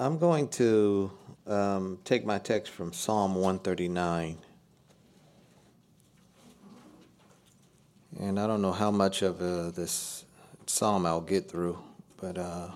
[0.00, 1.12] I'm going to
[1.46, 4.38] um, take my text from Psalm 139.
[8.18, 10.24] And I don't know how much of uh, this
[10.64, 11.78] psalm I'll get through,
[12.18, 12.70] but uh,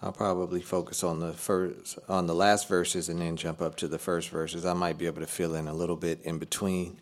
[0.00, 3.88] I'll probably focus on the first, on the last verses, and then jump up to
[3.88, 4.64] the first verses.
[4.64, 7.00] I might be able to fill in a little bit in between.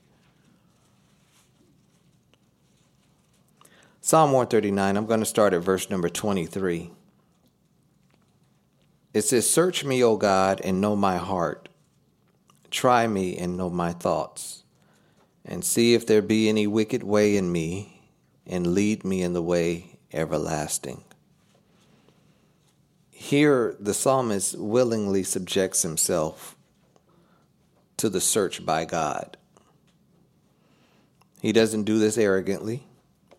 [4.01, 4.97] Psalm 139.
[4.97, 6.93] I'm going to start at verse number 23.
[9.17, 11.71] It says, Search me, O God, and know my heart.
[12.71, 14.63] Try me and know my thoughts,
[15.43, 18.03] and see if there be any wicked way in me,
[18.47, 21.03] and lead me in the way everlasting.
[23.11, 26.55] Here, the psalmist willingly subjects himself
[27.97, 29.39] to the search by God.
[31.41, 32.83] He doesn't do this arrogantly,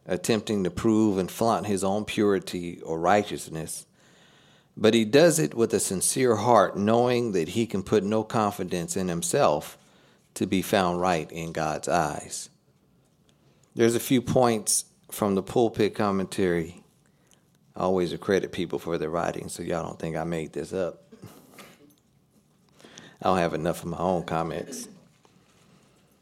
[0.07, 3.85] attempting to prove and flaunt his own purity or righteousness
[4.79, 8.95] but he does it with a sincere heart, knowing that he can put no confidence
[8.95, 9.75] in himself
[10.35, 12.49] to be found right in God's eyes.
[13.73, 16.83] There's a few points from the pulpit commentary.
[17.75, 21.03] I always accredit people for their writing, so y'all don't think I made this up.
[23.19, 24.87] I don't have enough of my own comments.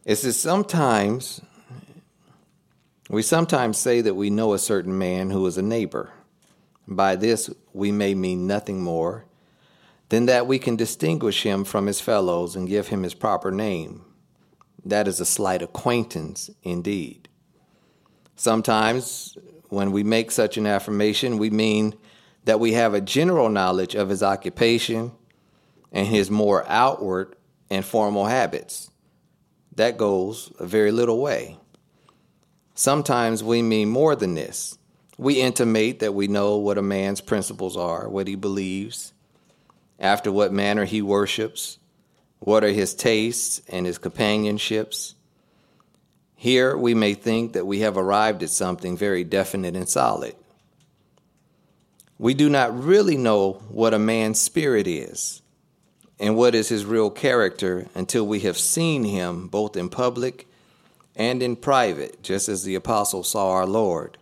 [0.05, 1.41] It says sometimes,
[3.09, 6.11] we sometimes say that we know a certain man who is a neighbor.
[6.87, 9.25] By this we may mean nothing more
[10.09, 14.05] than that we can distinguish him from his fellows and give him his proper name.
[14.83, 17.27] That is a slight acquaintance indeed.
[18.35, 19.35] Sometimes,
[19.69, 21.95] when we make such an affirmation, we mean
[22.43, 25.11] that we have a general knowledge of his occupation
[25.91, 27.35] and his more outward
[27.69, 28.91] and formal habits.
[29.75, 31.57] That goes a very little way.
[32.75, 34.77] Sometimes we mean more than this.
[35.17, 39.13] We intimate that we know what a man's principles are, what he believes,
[39.99, 41.79] after what manner he worships,
[42.39, 45.15] what are his tastes and his companionships.
[46.35, 50.35] Here we may think that we have arrived at something very definite and solid.
[52.17, 55.41] We do not really know what a man's spirit is
[56.19, 60.47] and what is his real character until we have seen him both in public
[61.15, 64.17] and in private, just as the apostle saw our Lord.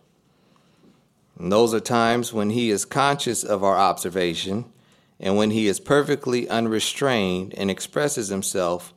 [1.38, 4.66] And those are times when he is conscious of our observation
[5.18, 8.92] and when he is perfectly unrestrained and expresses himself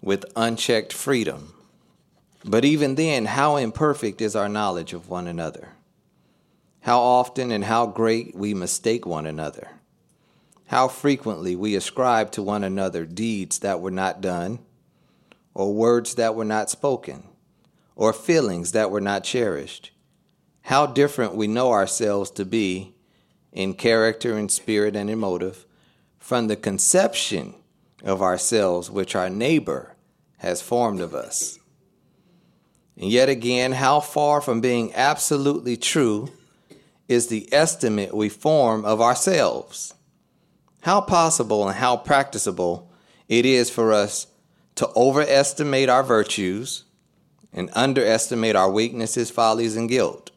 [0.00, 1.52] with unchecked freedom.
[2.44, 5.70] But even then, how imperfect is our knowledge of one another?
[6.80, 9.70] How often and how great we mistake one another?
[10.68, 14.60] How frequently we ascribe to one another deeds that were not done,
[15.54, 17.24] or words that were not spoken,
[17.96, 19.90] or feelings that were not cherished
[20.66, 22.92] how different we know ourselves to be
[23.52, 25.64] in character and spirit and in motive
[26.18, 27.54] from the conception
[28.02, 29.94] of ourselves which our neighbor
[30.38, 31.60] has formed of us.
[32.96, 36.32] And yet again, how far from being absolutely true
[37.06, 39.94] is the estimate we form of ourselves?
[40.82, 42.90] How possible and how practicable
[43.28, 44.26] it is for us
[44.74, 46.82] to overestimate our virtues
[47.52, 50.32] and underestimate our weaknesses, follies, and guilt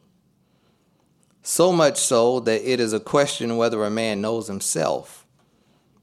[1.50, 5.26] so much so that it is a question whether a man knows himself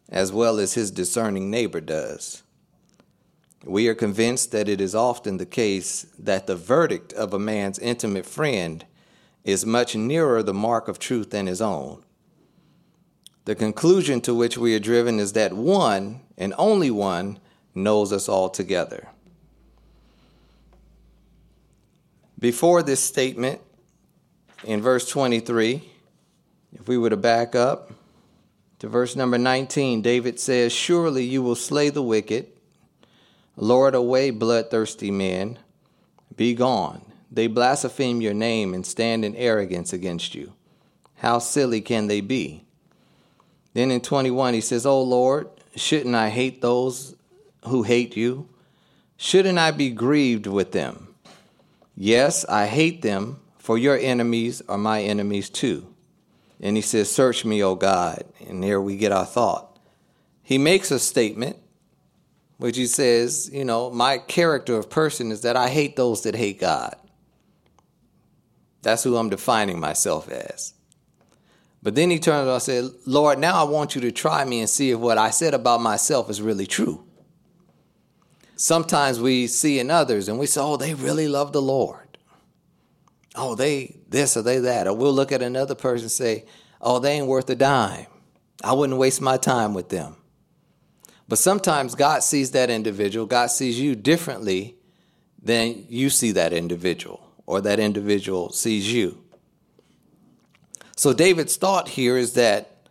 [0.09, 2.44] as well as his discerning neighbor does.
[3.63, 7.80] We are convinced that it is often the case that the verdict of a man's
[7.80, 8.85] intimate friend
[9.46, 12.03] is much nearer the mark of truth than his own.
[13.46, 17.40] The conclusion to which we are driven is that one, and only one,
[17.74, 19.08] knows us all together.
[22.38, 23.62] Before this statement,
[24.63, 25.84] in verse 23,
[26.73, 27.91] if we were to back up
[28.79, 32.47] to verse number 19, David says, Surely you will slay the wicked,
[33.56, 35.57] lord away bloodthirsty men,
[36.35, 37.01] be gone.
[37.31, 40.53] They blaspheme your name and stand in arrogance against you.
[41.16, 42.63] How silly can they be?
[43.73, 47.16] Then in 21, he says, Oh Lord, shouldn't I hate those
[47.66, 48.47] who hate you?
[49.17, 51.16] Shouldn't I be grieved with them?
[51.96, 55.93] Yes, I hate them for your enemies are my enemies too.
[56.61, 58.23] And he says, Search me, O God.
[58.47, 59.78] And here we get our thought.
[60.41, 61.58] He makes a statement,
[62.59, 66.34] which he says, You know, my character of person is that I hate those that
[66.34, 66.96] hate God.
[68.84, 70.73] That's who I'm defining myself as.
[71.84, 74.61] But then he turns around and said, Lord, now I want you to try me
[74.61, 77.03] and see if what I said about myself is really true.
[78.55, 82.07] Sometimes we see in others and we say, Oh, they really love the Lord
[83.37, 84.87] oh, they this or they that.
[84.87, 86.45] Or we'll look at another person and say,
[86.81, 88.07] oh, they ain't worth a dime.
[88.63, 90.16] I wouldn't waste my time with them.
[91.28, 94.75] But sometimes God sees that individual, God sees you differently
[95.41, 99.23] than you see that individual, or that individual sees you.
[100.95, 102.89] So David's thought here is that,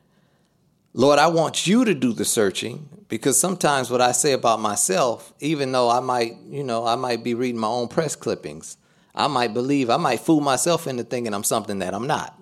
[0.93, 5.33] Lord, I want you to do the searching because sometimes what I say about myself,
[5.41, 8.77] even though I might, you know, I might be reading my own press clippings,
[9.17, 12.39] I might believe, I might fool myself into thinking I'm something that I'm not.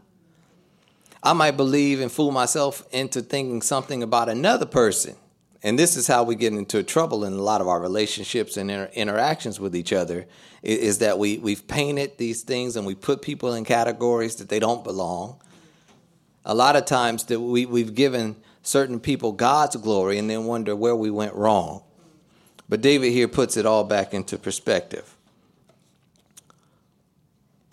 [1.23, 5.17] I might believe and fool myself into thinking something about another person.
[5.63, 8.71] And this is how we get into trouble in a lot of our relationships and
[8.71, 10.27] inter- interactions with each other
[10.63, 14.59] is that we, we've painted these things and we put people in categories that they
[14.59, 15.41] don't belong.
[16.45, 20.77] A lot of times that we, we've given certain people God's glory and then wonder
[20.77, 21.83] where we went wrong.
[22.69, 25.14] But David here puts it all back into perspective.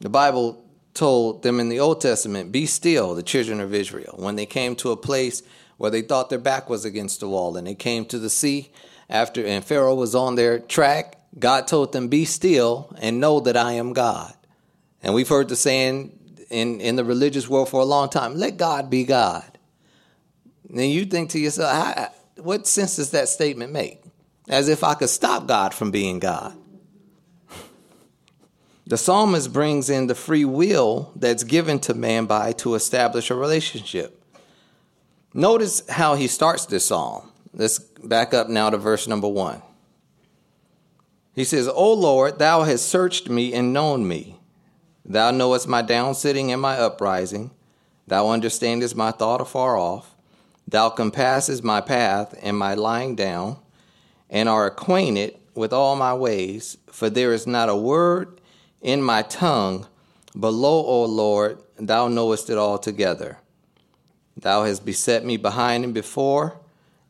[0.02, 0.66] The Bible
[0.96, 4.76] told them in the Old Testament, Be still, the children of Israel, when they came
[4.78, 5.44] to a place
[5.78, 8.72] where they thought their back was against the wall and they came to the sea
[9.10, 13.56] after and Pharaoh was on their track, God told them, Be still and know that
[13.56, 14.34] I am God.
[15.04, 16.18] And we've heard the saying
[16.50, 19.60] in, in the religious world for a long time, let God be God.
[20.68, 24.02] Then you think to yourself, what sense does that statement make?
[24.50, 26.58] As if I could stop God from being God.
[28.88, 33.36] The psalmist brings in the free will that's given to man by to establish a
[33.36, 34.24] relationship.
[35.34, 37.32] Notice how he starts this psalm.
[37.54, 39.62] Let's back up now to verse number one.
[41.34, 44.38] He says, O Lord, thou hast searched me and known me.
[45.06, 47.52] Thou knowest my down sitting and my uprising.
[48.08, 50.16] Thou understandest my thought afar off.
[50.68, 53.58] Thou compassest my path and my lying down,
[54.30, 56.78] and are acquainted with all my ways.
[56.88, 58.41] For there is not a word
[58.82, 59.88] in my tongue.
[60.38, 63.38] Below, O Lord, thou knowest it altogether.
[64.38, 66.60] Thou hast beset me behind and before,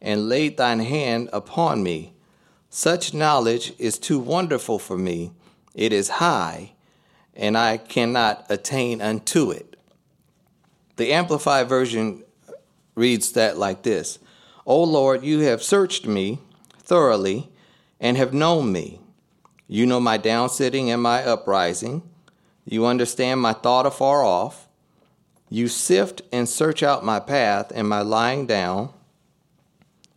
[0.01, 2.13] and laid thine hand upon me.
[2.69, 5.31] Such knowledge is too wonderful for me.
[5.75, 6.71] It is high,
[7.35, 9.75] and I cannot attain unto it.
[10.95, 12.23] The Amplified Version
[12.95, 14.19] reads that like this
[14.65, 16.39] O Lord, you have searched me
[16.77, 17.49] thoroughly
[17.99, 19.00] and have known me.
[19.73, 22.03] You know my down sitting and my uprising.
[22.65, 24.67] You understand my thought afar off.
[25.49, 28.89] You sift and search out my path and my lying down,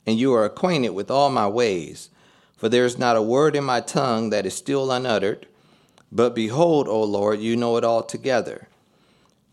[0.05, 2.11] and you are acquainted with all my ways.
[2.57, 5.47] For there is not a word in my tongue that is still unuttered.
[6.11, 8.67] But behold, O Lord, you know it all altogether.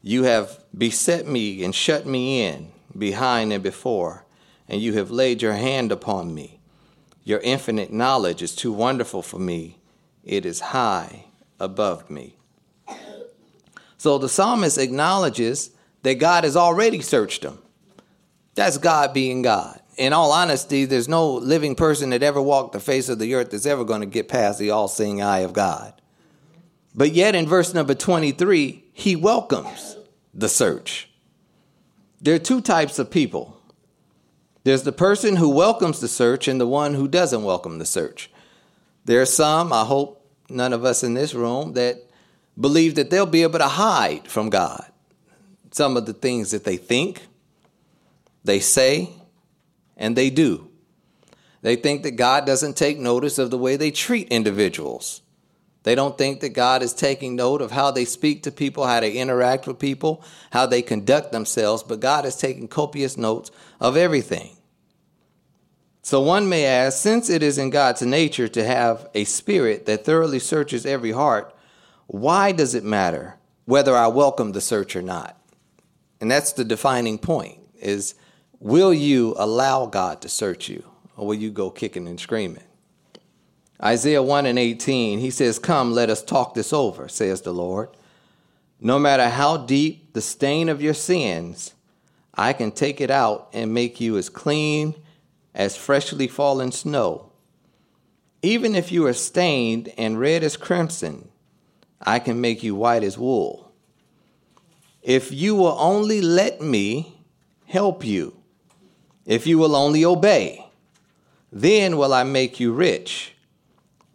[0.01, 4.25] You have beset me and shut me in, behind and before,
[4.68, 6.59] and you have laid your hand upon me.
[7.24, 9.77] Your infinite knowledge is too wonderful for me
[10.24, 11.26] it is high
[11.60, 12.38] above me.
[13.98, 15.72] So the psalmist acknowledges
[16.04, 17.60] that God has already searched him.
[18.56, 19.80] That's God being God.
[19.98, 23.52] In all honesty, there's no living person that ever walked the face of the earth
[23.52, 25.94] that's ever going to get past the all seeing eye of God.
[26.96, 29.98] But yet, in verse number 23, he welcomes
[30.34, 31.10] the search.
[32.20, 33.58] There are two types of people
[34.64, 38.30] there's the person who welcomes the search and the one who doesn't welcome the search.
[39.06, 41.98] There are some, I hope none of us in this room, that
[42.59, 44.86] believe that they'll be able to hide from God
[45.71, 47.21] some of the things that they think,
[48.44, 49.09] they say,
[49.98, 50.67] and they do.
[51.62, 55.22] They think that God doesn't take notice of the way they treat individuals.
[55.84, 59.00] They don't think that God is taking note of how they speak to people, how
[59.00, 63.98] they interact with people, how they conduct themselves, but God is taking copious notes of
[63.98, 64.58] everything.
[66.01, 70.03] So one may ask, since it is in God's nature to have a spirit that
[70.03, 71.55] thoroughly searches every heart,
[72.08, 75.38] why does it matter whether I welcome the search or not?
[76.20, 78.15] And that's the defining point is
[78.60, 80.84] will you allow God to search you
[81.17, 82.63] or will you go kicking and screaming?
[83.84, 87.89] Isaiah 1 and 18, he says, Come, let us talk this over, says the Lord.
[88.79, 91.74] No matter how deep the stain of your sins,
[92.36, 94.96] I can take it out and make you as clean
[95.53, 97.31] as freshly fallen snow.
[98.41, 101.29] Even if you are stained and red as crimson,
[102.01, 103.72] I can make you white as wool.
[105.01, 107.17] If you will only let me
[107.65, 108.36] help you,
[109.25, 110.65] if you will only obey,
[111.51, 113.36] then will I make you rich.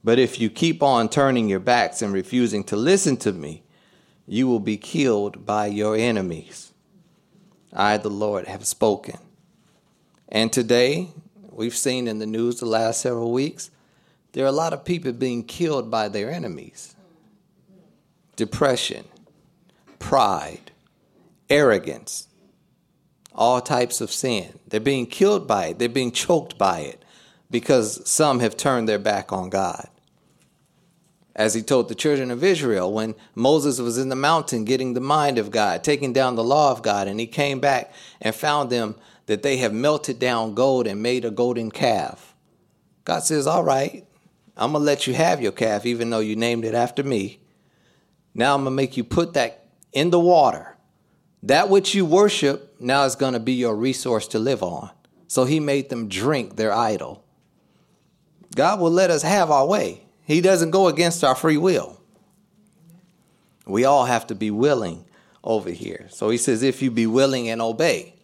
[0.02, 3.62] But if you keep on turning your backs and refusing to listen to me,
[4.26, 6.73] you will be killed by your enemies.
[7.73, 9.19] I, the Lord, have spoken.
[10.28, 11.11] And today,
[11.57, 13.71] we've seen in the news the last several weeks,
[14.33, 16.95] there are a lot of people being killed by their enemies.
[18.37, 19.05] Depression,
[19.99, 20.71] pride,
[21.49, 22.29] arrogance,
[23.35, 24.59] all types of sin.
[24.69, 27.03] They're being killed by it, they're being choked by it
[27.51, 29.89] because some have turned their back on God.
[31.35, 35.01] As he told the children of Israel when Moses was in the mountain getting the
[35.01, 38.71] mind of God, taking down the law of God, and he came back and found
[38.71, 42.35] them that they have melted down gold and made a golden calf.
[43.04, 44.06] God says, All right,
[44.56, 47.40] I'm going to let you have your calf, even though you named it after me.
[48.35, 50.76] Now I'm going to make you put that in the water.
[51.42, 54.90] That which you worship now is going to be your resource to live on.
[55.28, 57.25] So he made them drink their idol.
[58.54, 60.06] God will let us have our way.
[60.25, 62.00] He doesn't go against our free will.
[63.66, 65.04] We all have to be willing
[65.42, 66.06] over here.
[66.11, 68.16] So he says, if you be willing and obey.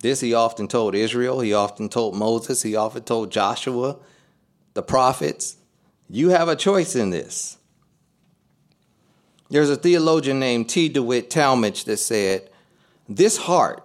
[0.00, 3.96] This he often told Israel, he often told Moses, he often told Joshua,
[4.74, 5.56] the prophets.
[6.08, 7.58] You have a choice in this.
[9.50, 10.88] There's a theologian named T.
[10.88, 12.48] DeWitt Talmage that said,
[13.08, 13.84] This heart,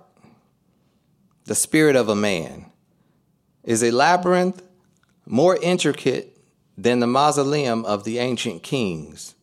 [1.46, 2.68] the spirit of a man,
[3.64, 4.62] is a labyrinth
[5.26, 6.38] more intricate
[6.78, 9.34] than the mausoleum of the ancient kings.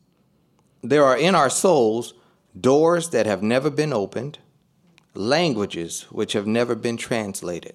[0.82, 2.14] There are in our souls
[2.58, 4.38] doors that have never been opened
[5.14, 7.74] languages which have never been translated,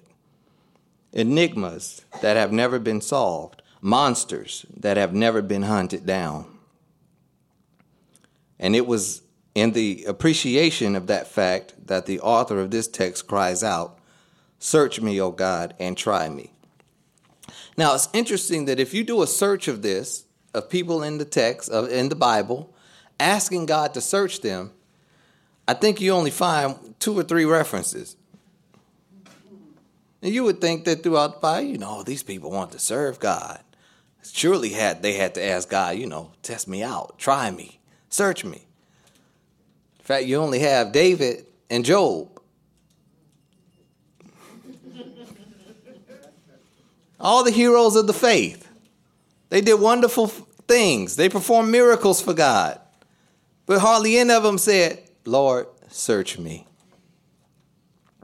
[1.12, 6.46] enigmas that have never been solved, monsters that have never been hunted down.
[8.58, 9.22] And it was
[9.54, 13.98] in the appreciation of that fact that the author of this text cries out,
[14.58, 16.52] Search me, O God, and try me.
[17.76, 20.24] Now, it's interesting that if you do a search of this,
[20.54, 22.74] of people in the text, of, in the Bible,
[23.20, 24.72] asking God to search them,
[25.68, 28.16] I think you only find two or three references.
[30.22, 32.78] And you would think that throughout the Bible, you know, oh, these people want to
[32.78, 33.60] serve God.
[34.22, 38.44] Surely had they had to ask God, you know, test me out, try me, search
[38.44, 38.66] me.
[39.98, 42.28] In fact, you only have David and Job.
[47.18, 48.68] All the heroes of the faith.
[49.48, 51.16] They did wonderful things.
[51.16, 52.80] They performed miracles for God.
[53.64, 56.66] But hardly any of them said, Lord, search me.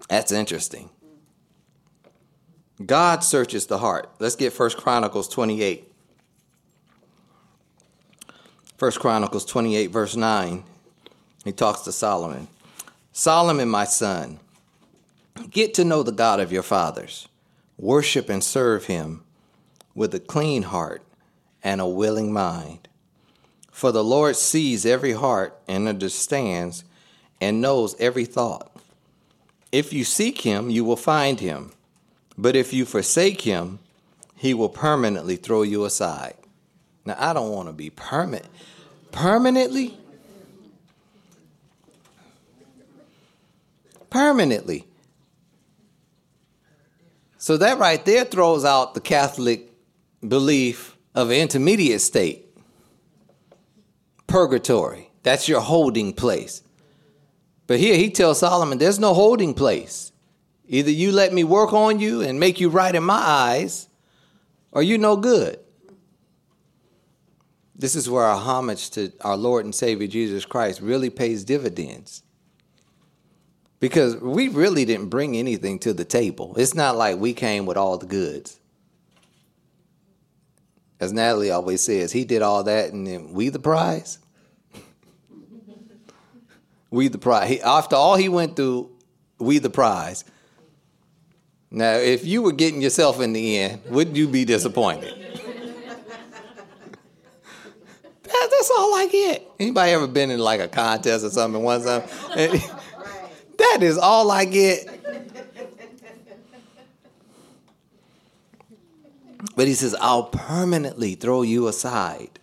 [0.09, 0.91] That's interesting.
[2.85, 4.11] God searches the heart.
[4.19, 5.93] Let's get First Chronicles 28.
[8.77, 10.65] First Chronicles 28, verse 9.
[11.45, 12.49] He talks to Solomon.
[13.13, 14.41] Solomon, my son,
[15.51, 17.29] get to know the God of your fathers.
[17.79, 19.23] Worship and serve him
[19.95, 21.03] with a clean heart
[21.63, 22.89] and a willing mind.
[23.71, 26.85] For the Lord sees every heart and understands
[27.43, 28.71] and knows every thought.
[29.73, 31.73] If you seek him, you will find him.
[32.39, 33.81] But if you forsake him,
[34.37, 36.35] he will permanently throw you aside.
[37.05, 38.47] Now, I don't want to be permanent.
[39.11, 39.99] Permanently?
[44.09, 44.87] Permanently.
[47.39, 49.69] So that right there throws out the Catholic
[50.27, 52.47] belief of an intermediate state.
[54.29, 55.11] Purgatory.
[55.25, 56.63] That's your holding place.
[57.73, 60.13] But here he tells Solomon, there's no holding place.
[60.69, 63.89] Either you let me work on you and make you right in my eyes,
[64.73, 65.59] or you're no good.
[67.75, 72.23] This is where our homage to our Lord and Savior Jesus Christ really pays dividends.
[73.81, 76.55] Because we really didn't bring anything to the table.
[76.59, 78.61] It's not like we came with all the goods.
[81.01, 84.19] As Natalie always says, he did all that and then we the prize
[86.93, 87.49] we the prize.
[87.49, 88.91] He, after all he went through,
[89.41, 90.25] we the prize.
[91.71, 95.15] Now, if you were getting yourself in the end, wouldn't you be disappointed?
[98.23, 99.49] that, that's all I get.
[99.59, 102.03] Anybody ever been in like a contest or something one time?
[102.37, 104.87] that is all I get.
[109.57, 112.39] But he says, I'll permanently throw you aside.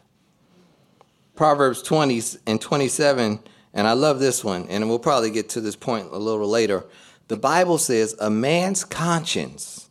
[1.35, 3.39] Proverbs 20 and 27
[3.73, 6.85] and I love this one, and we'll probably get to this point a little later.
[7.27, 9.89] The Bible says, A man's conscience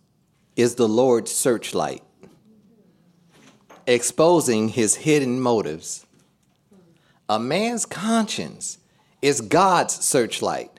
[0.56, 2.02] is the Lord's searchlight,
[3.87, 6.04] exposing his hidden motives.
[7.28, 8.78] A man's conscience
[9.23, 10.70] is God's searchlight.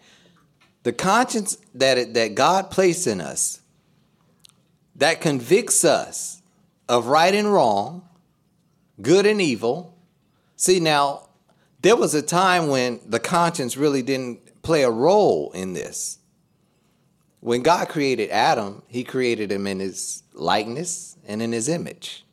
[0.84, 3.62] The conscience that, it, that God placed in us
[5.00, 6.42] that convicts us
[6.90, 8.08] of right and wrong,
[9.02, 9.98] good and evil.
[10.58, 11.29] See, now,
[11.82, 16.18] there was a time when the conscience really didn't play a role in this.
[17.40, 22.26] When God created Adam, he created him in his likeness and in his image.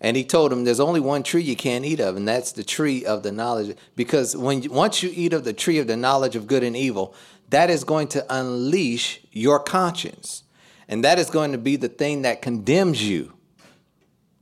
[0.00, 2.64] And he told him there's only one tree you can't eat of, and that's the
[2.64, 3.76] tree of the knowledge.
[3.96, 7.14] Because when once you eat of the tree of the knowledge of good and evil,
[7.50, 10.44] that is going to unleash your conscience.
[10.88, 13.34] And that is going to be the thing that condemns you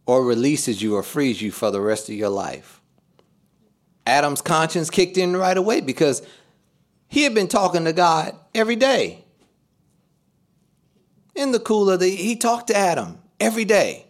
[0.06, 2.75] or releases you or frees you for the rest of your life.
[4.06, 6.22] Adam's conscience kicked in right away because
[7.08, 9.24] he had been talking to God every day.
[11.34, 14.06] In the cool of the, he talked to Adam every day.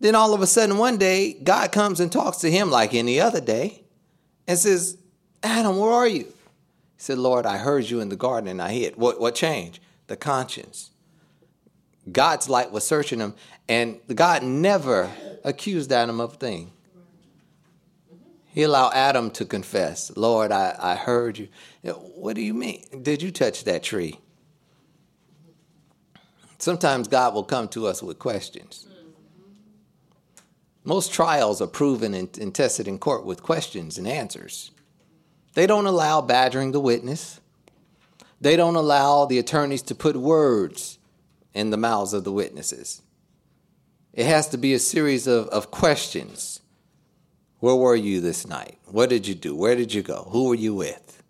[0.00, 3.20] Then all of a sudden, one day, God comes and talks to him like any
[3.20, 3.84] other day
[4.46, 4.96] and says,
[5.42, 6.24] Adam, where are you?
[6.24, 8.96] He said, Lord, I heard you in the garden and I hid.
[8.96, 9.80] What, what changed?
[10.06, 10.90] The conscience.
[12.10, 13.34] God's light was searching him,
[13.68, 15.10] and God never
[15.44, 16.72] accused Adam of a thing.
[18.52, 21.48] He allowed Adam to confess, Lord, I, I heard you.
[21.82, 22.84] What do you mean?
[23.02, 24.18] Did you touch that tree?
[26.58, 28.86] Sometimes God will come to us with questions.
[28.88, 29.10] Mm-hmm.
[30.84, 34.72] Most trials are proven and, and tested in court with questions and answers.
[35.54, 37.40] They don't allow badgering the witness.
[38.40, 40.98] They don't allow the attorneys to put words
[41.54, 43.02] in the mouths of the witnesses.
[44.12, 46.59] It has to be a series of, of questions.
[47.60, 48.78] Where were you this night?
[48.86, 49.54] What did you do?
[49.54, 50.28] Where did you go?
[50.30, 51.22] Who were you with?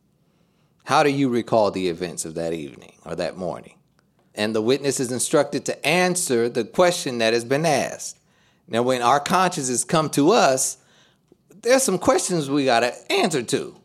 [0.84, 3.74] How do you recall the events of that evening or that morning?
[4.34, 8.18] And the witness is instructed to answer the question that has been asked.
[8.68, 10.78] Now, when our consciences come to us,
[11.62, 13.76] there's some questions we got to answer to.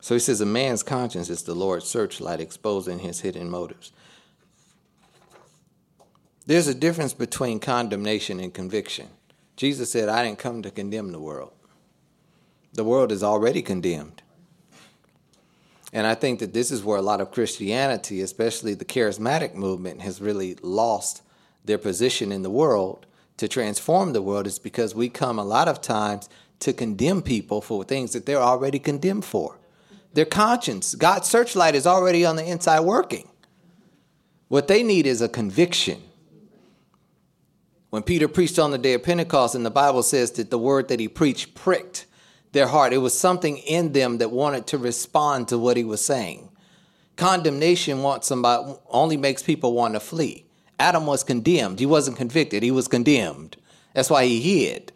[0.00, 3.92] So he says, A man's conscience is the Lord's searchlight exposing his hidden motives.
[6.46, 9.08] There's a difference between condemnation and conviction.
[9.56, 11.52] Jesus said, I didn't come to condemn the world.
[12.72, 14.22] The world is already condemned.
[15.92, 20.00] And I think that this is where a lot of Christianity, especially the charismatic movement,
[20.02, 21.22] has really lost
[21.64, 23.06] their position in the world
[23.36, 26.28] to transform the world, is because we come a lot of times
[26.60, 29.58] to condemn people for things that they're already condemned for.
[30.14, 33.28] Their conscience, God's searchlight is already on the inside working.
[34.48, 36.02] What they need is a conviction
[37.94, 40.88] when Peter preached on the day of Pentecost, and the Bible says that the word
[40.88, 42.06] that he preached pricked
[42.50, 42.92] their heart.
[42.92, 46.48] It was something in them that wanted to respond to what he was saying.
[47.14, 50.44] Condemnation wants somebody only makes people want to flee.
[50.76, 51.78] Adam was condemned.
[51.78, 52.64] He wasn't convicted.
[52.64, 53.58] He was condemned.
[53.92, 54.90] That's why he hid.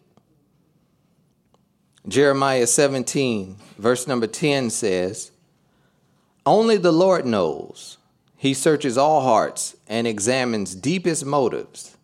[2.08, 5.30] Jeremiah 17, verse number 10 says,
[6.44, 7.98] Only the Lord knows.
[8.36, 11.94] He searches all hearts and examines deepest motives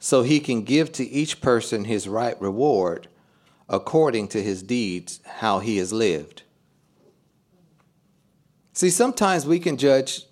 [0.00, 3.06] so he can give to each person his right reward
[3.68, 6.42] according to his deeds, how he has lived.
[8.72, 10.22] See, sometimes we can judge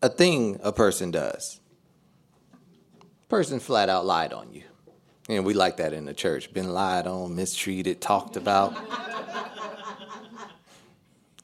[0.00, 1.60] a thing a person does.
[3.28, 4.62] Person flat out lied on you.
[5.28, 6.52] And we like that in the church.
[6.54, 8.74] Been lied on, mistreated, talked about.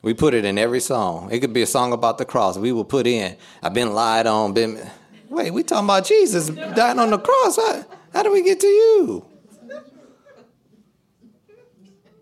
[0.03, 1.31] we put it in every song.
[1.33, 2.57] It could be a song about the cross.
[2.57, 4.88] We will put in, I've been lied on, been
[5.33, 7.57] Wait, we talking about Jesus dying on the cross.
[7.57, 9.27] How, how do we get to you?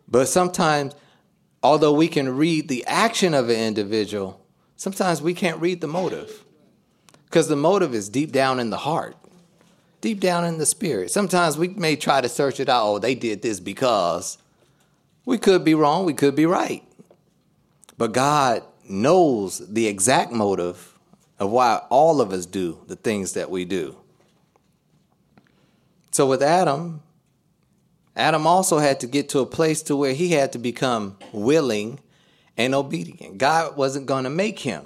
[0.07, 0.95] But sometimes,
[1.61, 4.41] although we can read the action of an individual,
[4.77, 6.45] sometimes we can't read the motive.
[7.25, 9.17] Because the motive is deep down in the heart,
[10.01, 11.11] deep down in the spirit.
[11.11, 12.87] Sometimes we may try to search it out.
[12.87, 14.39] Oh, they did this because.
[15.25, 16.85] We could be wrong, we could be right.
[17.99, 20.90] But God knows the exact motive
[21.41, 23.97] of why all of us do the things that we do.
[26.13, 27.03] So with Adam,
[28.15, 31.99] Adam also had to get to a place to where he had to become willing
[32.57, 33.39] and obedient.
[33.39, 34.85] God wasn't going to make him.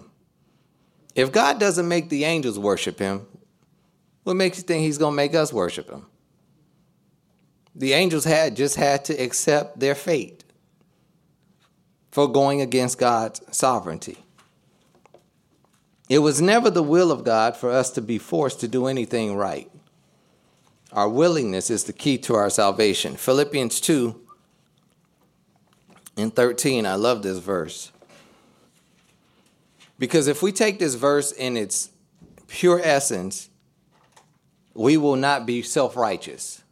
[1.16, 3.26] If God doesn't make the angels worship him,
[4.22, 6.06] what makes you think he's going to make us worship him?
[7.74, 10.44] The angels had just had to accept their fate
[12.12, 14.23] for going against God's sovereignty.
[16.08, 19.36] It was never the will of God for us to be forced to do anything
[19.36, 19.70] right.
[20.92, 23.16] Our willingness is the key to our salvation.
[23.16, 24.20] Philippians 2
[26.16, 27.90] and 13, I love this verse.
[29.98, 31.90] Because if we take this verse in its
[32.48, 33.48] pure essence,
[34.74, 36.62] we will not be self righteous.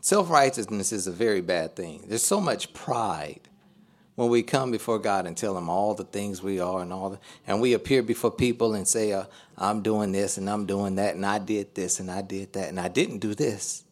[0.00, 2.04] Self righteousness is a very bad thing.
[2.06, 3.49] There's so much pride
[4.20, 7.08] when we come before God and tell Him all the things we are and all
[7.08, 9.24] the, and we appear before people and say, uh,
[9.56, 12.68] I'm doing this and I'm doing that and I did this and I did that
[12.68, 13.82] and I didn't do this.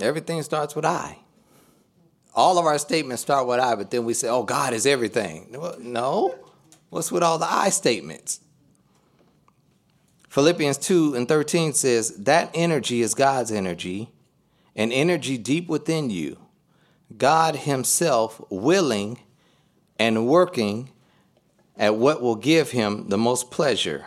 [0.00, 1.18] Everything starts with I.
[2.36, 5.56] All of our statements start with I, but then we say, oh, God is everything.
[5.80, 6.36] No.
[6.90, 8.38] What's with all the I statements?
[10.28, 14.12] Philippians 2 and 13 says, That energy is God's energy,
[14.76, 16.43] an energy deep within you.
[17.16, 19.20] God Himself willing
[19.98, 20.90] and working
[21.76, 24.06] at what will give Him the most pleasure.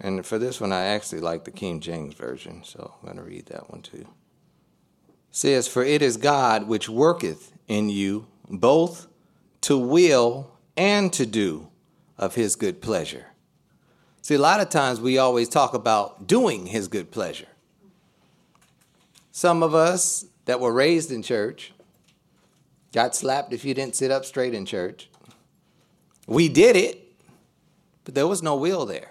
[0.00, 3.22] And for this one, I actually like the King James Version, so I'm going to
[3.22, 4.06] read that one too.
[5.08, 9.08] It says, For it is God which worketh in you both
[9.62, 11.68] to will and to do
[12.18, 13.26] of His good pleasure.
[14.22, 17.48] See, a lot of times we always talk about doing His good pleasure.
[19.32, 21.72] Some of us that were raised in church
[22.96, 25.10] got slapped if you didn't sit up straight in church.
[26.26, 27.12] We did it,
[28.04, 29.10] but there was no will there.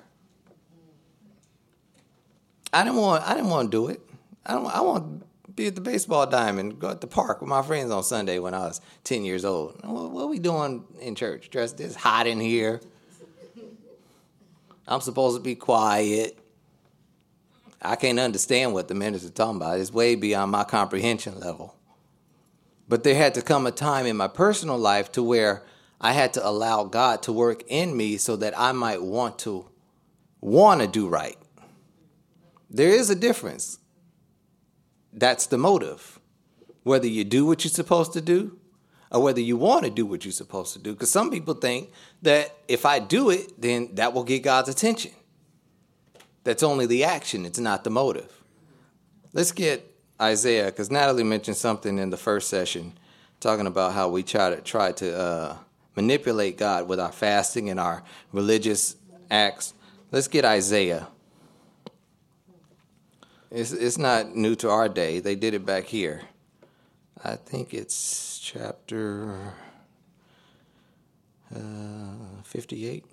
[2.73, 3.23] I didn't want.
[3.23, 4.01] I didn't want to do it.
[4.43, 4.65] I don't.
[4.65, 7.91] I want to be at the baseball diamond, go at the park with my friends
[7.91, 9.79] on Sunday when I was ten years old.
[9.83, 11.51] What, what are we doing in church?
[11.51, 12.81] Dressed this hot in here.
[14.87, 16.39] I'm supposed to be quiet.
[17.81, 19.79] I can't understand what the minister talking about.
[19.79, 21.75] It's way beyond my comprehension level.
[22.87, 25.63] But there had to come a time in my personal life to where
[25.99, 29.69] I had to allow God to work in me so that I might want to
[30.41, 31.37] want to do right.
[32.69, 33.79] There is a difference.
[35.13, 36.19] That's the motive.
[36.83, 38.59] Whether you do what you're supposed to do
[39.11, 40.93] or whether you want to do what you're supposed to do.
[40.93, 41.89] Because some people think
[42.21, 45.11] that if I do it, then that will get God's attention.
[46.43, 48.43] That's only the action, it's not the motive.
[49.33, 52.93] Let's get Isaiah, because Natalie mentioned something in the first session
[53.39, 55.57] talking about how we try to try to uh,
[55.95, 58.95] manipulate God with our fasting and our religious
[59.29, 59.73] acts.
[60.11, 61.07] Let's get Isaiah.
[63.51, 65.19] It's, it's not new to our day.
[65.19, 66.21] They did it back here.
[67.23, 69.53] I think it's chapter
[71.55, 73.03] uh, 58.
[73.03, 73.05] It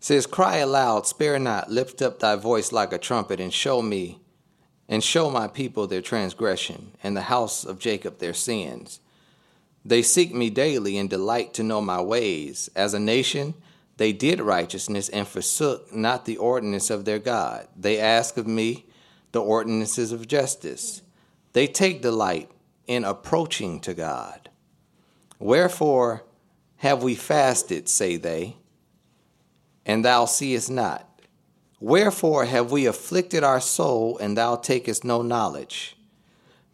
[0.00, 4.20] says, Cry aloud, spare not, lift up thy voice like a trumpet, and show me,
[4.88, 9.00] and show my people their transgression, and the house of Jacob their sins.
[9.84, 12.70] They seek me daily and delight to know my ways.
[12.74, 13.54] As a nation,
[13.96, 17.68] they did righteousness and forsook not the ordinance of their God.
[17.76, 18.86] They ask of me
[19.32, 21.02] the ordinances of justice.
[21.52, 22.50] They take delight
[22.86, 24.48] in approaching to God.
[25.38, 26.24] Wherefore
[26.78, 28.56] have we fasted, say they,
[29.86, 31.13] and thou seest not?
[31.80, 35.96] Wherefore have we afflicted our soul, and thou takest no knowledge?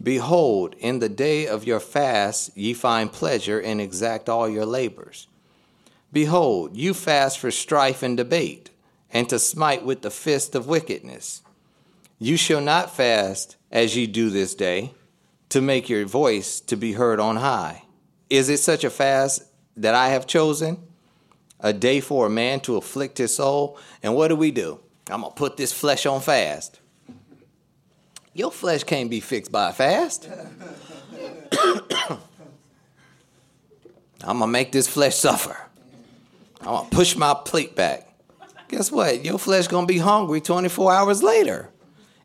[0.02, 5.26] Behold, in the day of your fast ye find pleasure and exact all your labors.
[6.12, 8.70] Behold, you fast for strife and debate,
[9.12, 11.42] and to smite with the fist of wickedness.
[12.18, 14.92] You shall not fast as ye do this day,
[15.48, 17.84] to make your voice to be heard on high.
[18.28, 19.44] Is it such a fast
[19.76, 20.78] that I have chosen?
[21.58, 23.78] A day for a man to afflict his soul?
[24.02, 24.80] And what do we do?
[25.10, 26.80] I'm going to put this flesh on fast.
[28.32, 30.28] Your flesh can't be fixed by fast.
[34.22, 35.56] I'm going to make this flesh suffer.
[36.60, 38.06] I'm going to push my plate back.
[38.68, 39.24] Guess what?
[39.24, 41.70] Your flesh going to be hungry 24 hours later.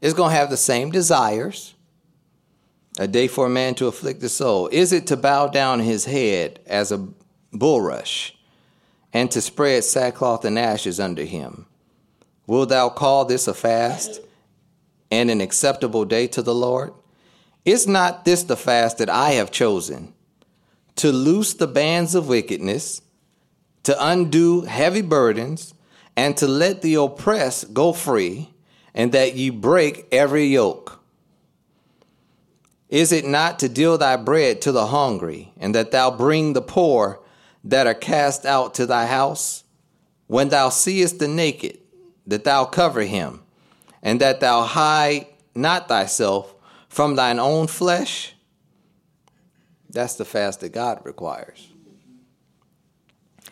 [0.01, 1.73] It's going to have the same desires.
[2.99, 4.67] A day for a man to afflict the soul.
[4.67, 7.07] Is it to bow down his head as a
[7.51, 8.33] bulrush
[9.11, 11.65] and to spread sackcloth and ashes under him?
[12.47, 14.21] Wilt thou call this a fast
[15.10, 16.93] and an acceptable day to the Lord?
[17.63, 20.13] Is not this the fast that I have chosen?
[20.97, 23.01] To loose the bands of wickedness,
[23.84, 25.73] to undo heavy burdens,
[26.15, 28.53] and to let the oppressed go free,
[28.93, 30.99] and that ye break every yoke.
[32.88, 36.62] Is it not to deal thy bread to the hungry, and that thou bring the
[36.62, 37.19] poor
[37.63, 39.63] that are cast out to thy house?
[40.27, 41.79] When thou seest the naked,
[42.27, 43.41] that thou cover him,
[44.01, 46.53] and that thou hide not thyself
[46.89, 48.33] from thine own flesh?
[49.89, 51.69] That's the fast that God requires.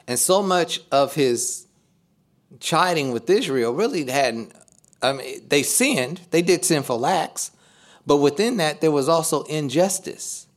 [0.08, 1.68] And so much of his
[2.60, 4.54] chiding with Israel really hadn't,
[5.02, 7.52] I mean, they sinned, they did sinful acts,
[8.06, 10.48] but within that, there was also injustice.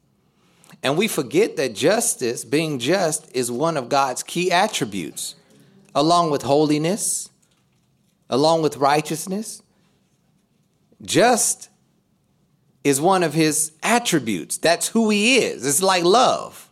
[0.83, 5.37] And we forget that justice, being just, is one of God's key attributes,
[5.95, 7.31] along with holiness,
[8.29, 9.63] along with righteousness.
[11.03, 11.69] Just
[12.85, 14.59] is one of his attributes.
[14.59, 15.67] That's who he is.
[15.67, 16.71] It's like love.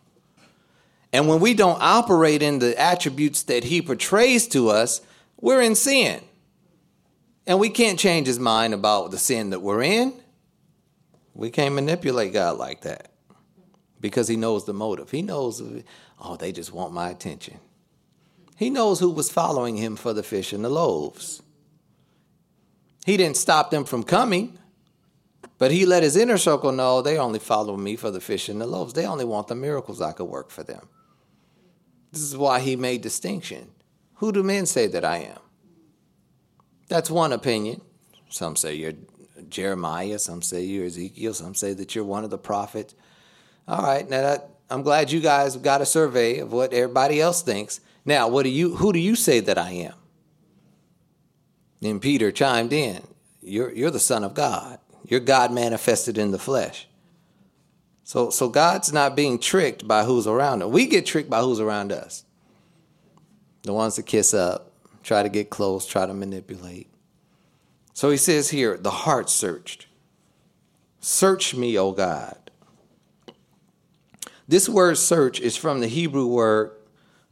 [1.12, 5.00] And when we don't operate in the attributes that he portrays to us,
[5.40, 6.20] we're in sin.
[7.46, 10.14] And we can't change his mind about the sin that we're in.
[11.34, 13.12] We can't manipulate God like that
[14.00, 15.10] because he knows the motive.
[15.10, 15.62] He knows,
[16.20, 17.58] oh, they just want my attention.
[18.56, 21.42] He knows who was following him for the fish and the loaves.
[23.04, 24.58] He didn't stop them from coming,
[25.58, 28.60] but he let his inner circle know they only follow me for the fish and
[28.60, 28.94] the loaves.
[28.94, 30.88] They only want the miracles I could work for them.
[32.12, 33.70] This is why he made distinction.
[34.14, 35.38] Who do men say that I am?
[36.88, 37.82] That's one opinion.
[38.30, 38.94] Some say you're
[39.48, 42.94] Jeremiah, some say you're Ezekiel, some say that you're one of the prophets.
[43.68, 47.42] All right, now that, I'm glad you guys got a survey of what everybody else
[47.42, 47.80] thinks.
[48.04, 49.94] Now, what do you who do you say that I am?
[51.85, 53.03] Then Peter chimed in,
[53.42, 54.79] You're you're the Son of God.
[55.07, 56.88] You're God manifested in the flesh.
[58.05, 60.70] So so God's not being tricked by who's around him.
[60.70, 62.25] We get tricked by who's around us.
[63.64, 66.88] The ones that kiss up, try to get close, try to manipulate.
[67.92, 69.87] So he says here, the heart searched.
[71.01, 72.51] Search me, O God.
[74.49, 76.70] This word search is from the Hebrew word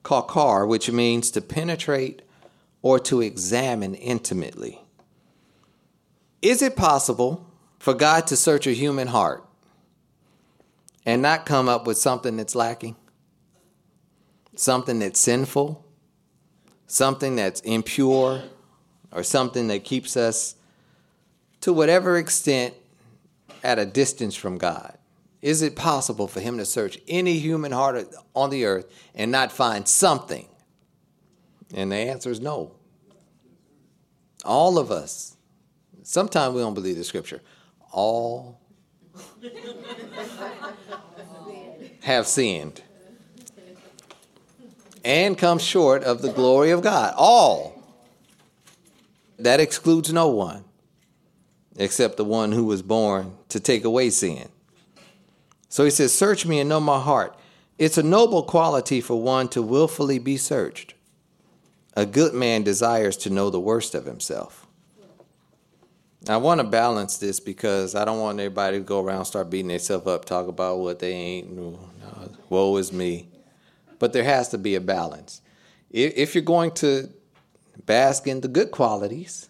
[0.05, 2.21] kakar, which means to penetrate
[2.83, 4.81] or to examine intimately.
[6.42, 7.47] Is it possible
[7.79, 9.45] for God to search a human heart
[11.07, 12.97] and not come up with something that's lacking?
[14.57, 15.85] Something that's sinful?
[16.87, 18.42] Something that's impure?
[19.12, 20.57] or something that keeps us
[21.61, 22.75] to whatever extent
[23.62, 24.97] at a distance from God?
[25.40, 29.53] Is it possible for him to search any human heart on the earth and not
[29.53, 30.49] find something?
[31.74, 32.72] And the answer is no.
[34.44, 35.37] All of us,
[36.02, 37.40] sometimes we don't believe the scripture,
[37.92, 38.61] all
[42.02, 42.82] have sinned
[45.04, 47.14] and come short of the glory of God.
[47.16, 47.82] All.
[49.38, 50.64] That excludes no one
[51.76, 54.48] except the one who was born to take away sin.
[55.68, 57.37] So he says, Search me and know my heart.
[57.78, 60.91] It's a noble quality for one to willfully be searched.
[61.94, 64.66] A good man desires to know the worst of himself.
[66.28, 69.68] I want to balance this because I don't want everybody to go around start beating
[69.68, 71.52] themselves up, talk about what they ain't.
[71.52, 71.78] No,
[72.48, 73.28] woe is me.
[73.98, 75.42] But there has to be a balance.
[75.90, 77.11] If you're going to
[77.85, 79.48] bask in the good qualities,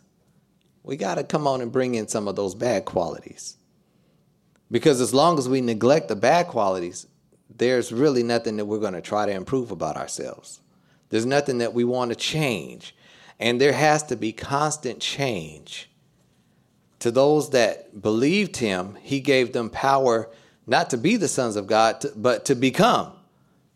[0.82, 3.56] we got to come on and bring in some of those bad qualities.
[4.70, 7.06] Because as long as we neglect the bad qualities,
[7.54, 10.60] there's really nothing that we're going to try to improve about ourselves.
[11.12, 12.96] There's nothing that we want to change.
[13.38, 15.90] And there has to be constant change.
[17.00, 20.30] To those that believed him, he gave them power
[20.66, 23.12] not to be the sons of God, but to become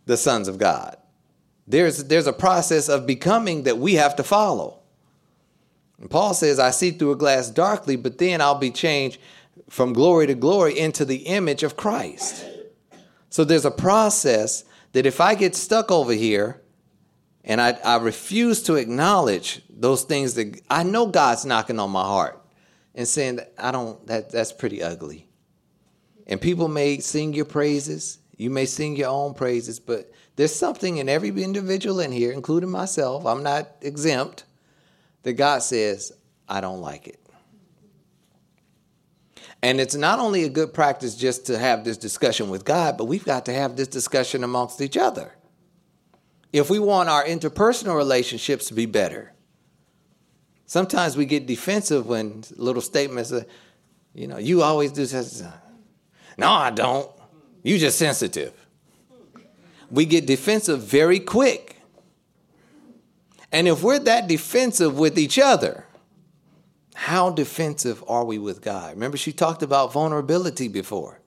[0.07, 0.97] the sons of God.
[1.67, 4.79] There's, there's a process of becoming that we have to follow.
[6.01, 9.21] And Paul says, I see through a glass darkly, but then I'll be changed
[9.69, 12.47] from glory to glory into the image of Christ.
[13.29, 16.63] So there's a process that if I get stuck over here
[17.47, 22.03] and I, I refuse to acknowledge those things that I know God's knocking on my
[22.03, 22.45] heart
[22.95, 25.29] and saying I don't that that's pretty ugly.
[26.27, 30.97] And people may sing your praises, you may sing your own praises, but there's something
[30.97, 34.45] in every individual in here, including myself, I'm not exempt,
[35.23, 36.13] that God says,
[36.49, 37.21] I don't like it.
[39.63, 43.05] And it's not only a good practice just to have this discussion with God, but
[43.05, 45.33] we've got to have this discussion amongst each other.
[46.57, 49.33] If we want our interpersonal relationships to be better,
[50.67, 53.45] sometimes we get defensive when little statements, are,
[54.15, 55.43] you know, you always do this.
[56.39, 57.11] No, I don't.
[57.63, 58.55] You just sensitive
[59.91, 61.77] we get defensive very quick.
[63.53, 65.87] And if we're that defensive with each other,
[66.95, 68.95] how defensive are we with God?
[68.95, 71.21] Remember, she talked about vulnerability before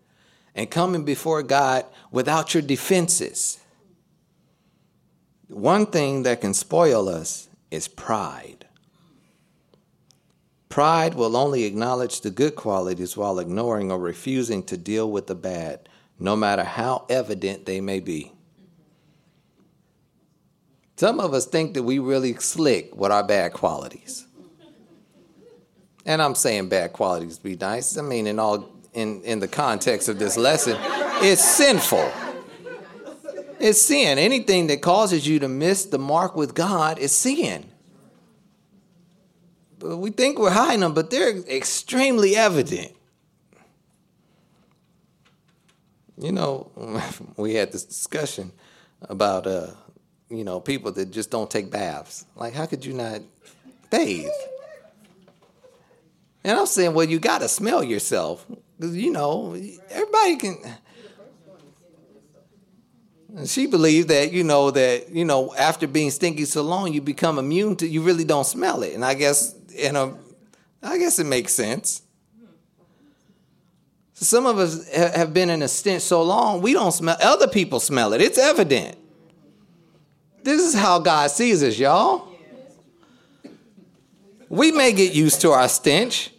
[0.56, 3.60] and coming before God without your defenses.
[5.50, 8.68] One thing that can spoil us is pride.
[10.70, 15.36] Pride will only acknowledge the good qualities while ignoring or refusing to deal with the
[15.36, 18.32] bad, no matter how evident they may be.
[20.96, 24.28] Some of us think that we really slick with our bad qualities.
[26.06, 27.98] And I'm saying bad qualities be nice.
[27.98, 30.78] I mean, in all in, in the context of this lesson,
[31.22, 32.12] it's sinful.
[33.60, 34.18] It's sin.
[34.18, 37.66] Anything that causes you to miss the mark with God is sin.
[39.80, 42.94] But we think we're hiding them, but they're extremely evident.
[46.18, 46.72] You know,
[47.38, 48.52] we had this discussion
[49.10, 49.68] about uh,
[50.30, 52.26] you know, people that just don't take baths.
[52.36, 53.22] Like, how could you not
[53.90, 54.30] bathe?
[56.44, 58.46] And I'm saying, well, you got to smell yourself.
[58.78, 59.56] Because, you know,
[59.90, 60.58] everybody can.
[63.46, 67.38] She believed that, you know, that, you know, after being stinky so long, you become
[67.38, 68.94] immune to, you really don't smell it.
[68.94, 70.20] And I guess in a um,
[70.82, 72.02] I guess it makes sense.
[74.14, 77.80] Some of us have been in a stench so long, we don't smell, other people
[77.80, 78.22] smell it.
[78.22, 78.98] It's evident.
[80.44, 82.28] This is how God sees us, y'all.
[84.50, 86.32] We may get used to our stench,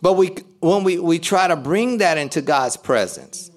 [0.00, 0.28] but we,
[0.60, 3.50] when we, we try to bring that into God's presence,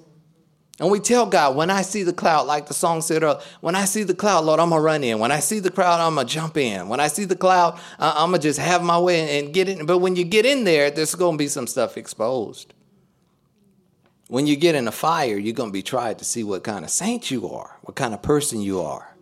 [0.79, 3.73] and we tell God, when I see the cloud, like the song said earlier, when
[3.73, 5.17] I see the cloud, Lord, I'm going to run in.
[5.17, 6.87] When I see the cloud, I'm going to jump in.
[6.87, 9.67] When I see the cloud, uh, I'm going to just have my way and get
[9.67, 9.87] in.
[9.87, 12.75] But when you get in there, there's going to be some stuff exposed.
[14.27, 16.85] When you get in a fire, you're going to be tried to see what kind
[16.85, 19.15] of saint you are, what kind of person you are.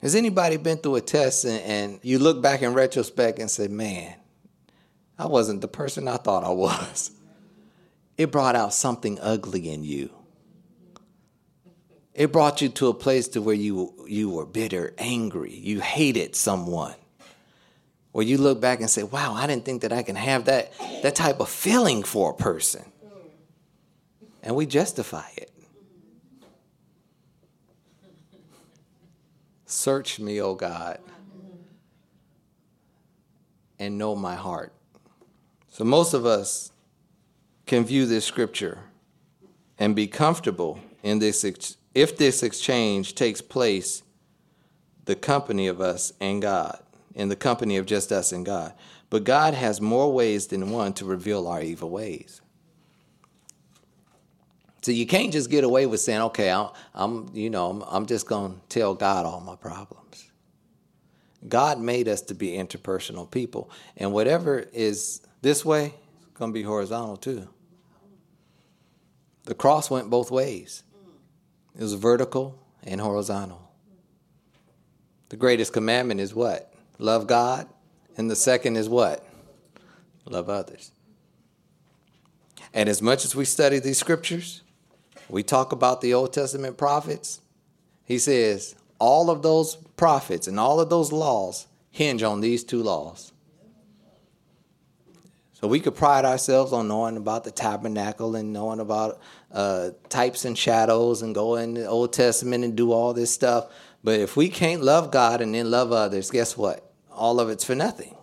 [0.00, 3.68] Has anybody been through a test and, and you look back in retrospect and say,
[3.68, 4.14] man,
[5.18, 7.10] I wasn't the person I thought I was?
[8.16, 10.10] it brought out something ugly in you.
[12.14, 16.36] It brought you to a place to where you you were bitter, angry, you hated
[16.36, 16.94] someone.
[18.12, 20.72] Or you look back and say, "Wow, I didn't think that I can have that
[21.02, 22.84] that type of feeling for a person."
[24.42, 25.50] And we justify it.
[29.64, 30.98] Search me, O God,
[33.78, 34.74] and know my heart.
[35.70, 36.71] So most of us
[37.66, 38.78] can view this scripture
[39.78, 44.02] and be comfortable in this ex- if this exchange takes place
[45.04, 46.78] the company of us and God
[47.14, 48.72] in the company of just us and God.
[49.10, 52.40] But God has more ways than one to reveal our evil ways.
[54.82, 58.06] So you can't just get away with saying okay I'm, I'm you know I'm, I'm
[58.06, 60.30] just going to tell God all my problems.
[61.48, 65.94] God made us to be interpersonal people and whatever is this way
[66.34, 67.48] going to be horizontal too
[69.44, 70.82] the cross went both ways.
[71.76, 73.70] It was vertical and horizontal.
[75.30, 76.72] The greatest commandment is what?
[76.98, 77.66] Love God.
[78.16, 79.26] And the second is what?
[80.26, 80.92] Love others.
[82.74, 84.62] And as much as we study these scriptures,
[85.28, 87.40] we talk about the Old Testament prophets.
[88.04, 92.82] He says all of those prophets and all of those laws hinge on these two
[92.82, 93.31] laws
[95.62, 99.20] so we could pride ourselves on knowing about the tabernacle and knowing about
[99.52, 103.72] uh, types and shadows and go in the Old Testament and do all this stuff.
[104.02, 106.92] But if we can't love God and then love others, guess what?
[107.12, 108.16] All of it's for nothing.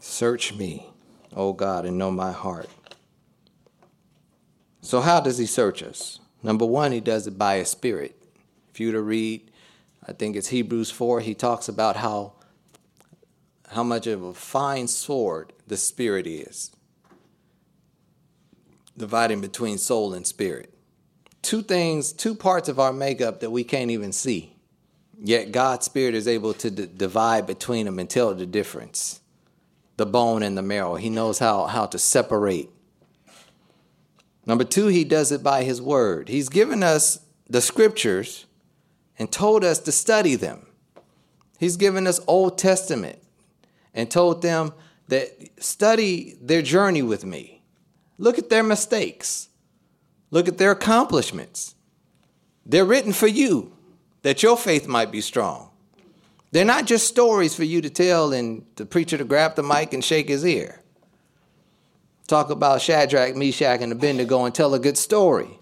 [0.00, 0.88] Search me,
[1.34, 2.68] O God, and know my heart.
[4.80, 6.20] So, how does He search us?
[6.40, 8.14] Number one, He does it by His Spirit.
[8.72, 9.50] If you to read,
[10.06, 12.34] I think it's Hebrews 4, He talks about how
[13.70, 16.70] how much of a fine sword the spirit is,
[18.96, 20.72] dividing between soul and spirit.
[21.42, 24.56] Two things, two parts of our makeup that we can't even see.
[25.20, 29.20] Yet God's spirit is able to d- divide between them and tell the difference.
[29.96, 30.94] The bone and the marrow.
[30.94, 32.70] He knows how, how to separate.
[34.46, 36.28] Number two, he does it by his word.
[36.28, 38.46] He's given us the scriptures
[39.18, 40.66] and told us to study them.
[41.58, 43.17] He's given us Old Testament
[43.98, 44.72] and told them
[45.08, 47.64] that study their journey with me.
[48.16, 49.48] Look at their mistakes.
[50.30, 51.74] Look at their accomplishments.
[52.64, 53.72] They're written for you
[54.22, 55.70] that your faith might be strong.
[56.52, 59.92] They're not just stories for you to tell and the preacher to grab the mic
[59.92, 60.80] and shake his ear.
[62.28, 65.58] Talk about Shadrach, Meshach, and Abednego and tell a good story.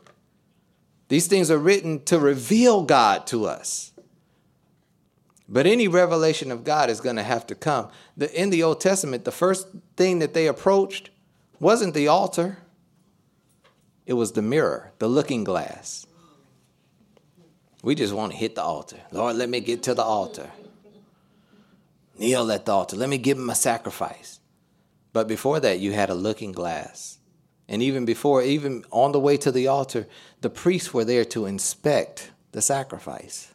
[1.09, 3.93] These things are written to reveal God to us.
[5.49, 7.89] But any revelation of God is going to have to come.
[8.17, 11.11] The, in the Old Testament, the first thing that they approached
[11.61, 12.59] wasn't the altar,
[14.07, 16.07] it was the mirror, the looking glass.
[17.83, 18.99] We just want to hit the altar.
[19.13, 20.51] Lord, let me get to the altar.
[22.19, 22.97] Kneel at the altar.
[22.97, 24.41] Let me give him a sacrifice.
[25.13, 27.19] But before that, you had a looking glass.
[27.69, 30.07] And even before, even on the way to the altar,
[30.41, 33.53] the priests were there to inspect the sacrifice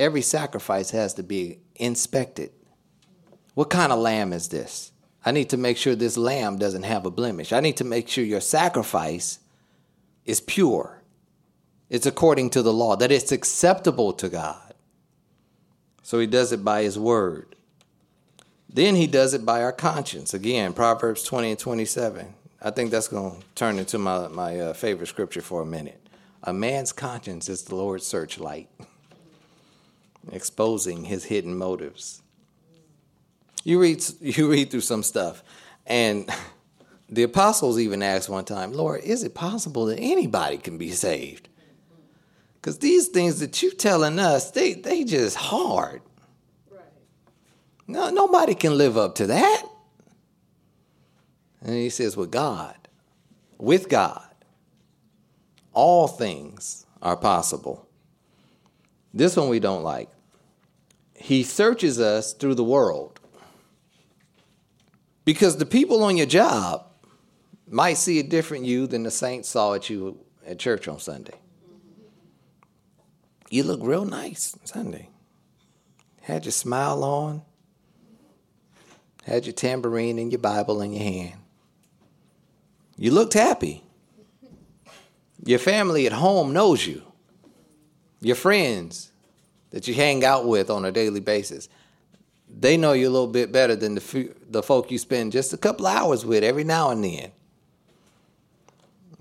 [0.00, 2.50] every sacrifice has to be inspected.
[3.54, 4.92] What kind of lamb is this?
[5.24, 7.52] I need to make sure this lamb doesn't have a blemish.
[7.52, 9.38] I need to make sure your sacrifice
[10.24, 11.02] is pure.
[11.90, 14.74] It's according to the law, that it's acceptable to God.
[16.02, 17.54] So he does it by his word.
[18.72, 20.32] Then he does it by our conscience.
[20.32, 22.34] Again, Proverbs 20 and 27.
[22.62, 26.00] I think that's going to turn into my, my uh, favorite scripture for a minute.
[26.44, 28.70] A man's conscience is the Lord's searchlight.
[30.32, 32.22] exposing his hidden motives.
[33.64, 35.42] You read, you read through some stuff,
[35.86, 36.30] and
[37.08, 41.48] the apostles even asked one time, Lord, is it possible that anybody can be saved?
[42.54, 46.02] Because these things that you're telling us, they, they just hard.
[46.70, 46.82] Right.
[47.86, 49.62] No, nobody can live up to that.
[51.62, 52.76] And he says, with God,
[53.58, 54.26] with God,
[55.72, 57.86] all things are possible.
[59.12, 60.08] This one we don't like.
[61.20, 63.20] He searches us through the world.
[65.26, 66.86] Because the people on your job
[67.68, 71.38] might see a different you than the saints saw at you at church on Sunday.
[73.50, 75.10] You look real nice Sunday.
[76.22, 77.42] Had your smile on,
[79.24, 81.40] had your tambourine and your Bible in your hand.
[82.96, 83.84] You looked happy.
[85.44, 87.02] Your family at home knows you.
[88.22, 89.09] Your friends
[89.70, 91.68] that you hang out with on a daily basis,
[92.48, 95.56] they know you a little bit better than the, the folk you spend just a
[95.56, 97.30] couple hours with every now and then.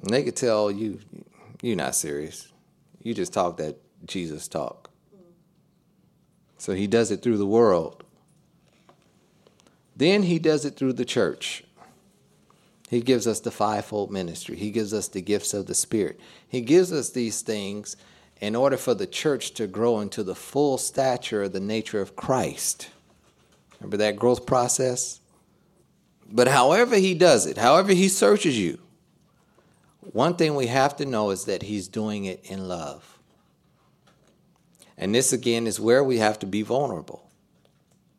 [0.01, 0.99] And they could tell you,
[1.61, 2.51] you're not serious.
[3.03, 4.89] You just talk that Jesus talk.
[6.57, 8.03] So he does it through the world.
[9.95, 11.63] Then he does it through the church.
[12.89, 14.55] He gives us the fivefold ministry.
[14.55, 16.19] He gives us the gifts of the Spirit.
[16.47, 17.95] He gives us these things
[18.39, 22.15] in order for the church to grow into the full stature of the nature of
[22.15, 22.89] Christ.
[23.79, 25.19] Remember that growth process?
[26.31, 28.79] But however he does it, however he searches you,
[30.01, 33.19] one thing we have to know is that he's doing it in love.
[34.97, 37.29] And this again is where we have to be vulnerable,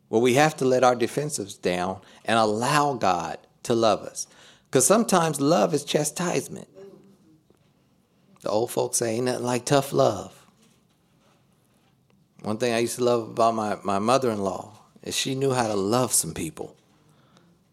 [0.09, 4.27] where we have to let our defensives down and allow God to love us.
[4.65, 6.67] Because sometimes love is chastisement.
[8.41, 10.45] The old folks say, ain't nothing like tough love.
[12.41, 14.73] One thing I used to love about my, my mother in law
[15.03, 16.75] is she knew how to love some people.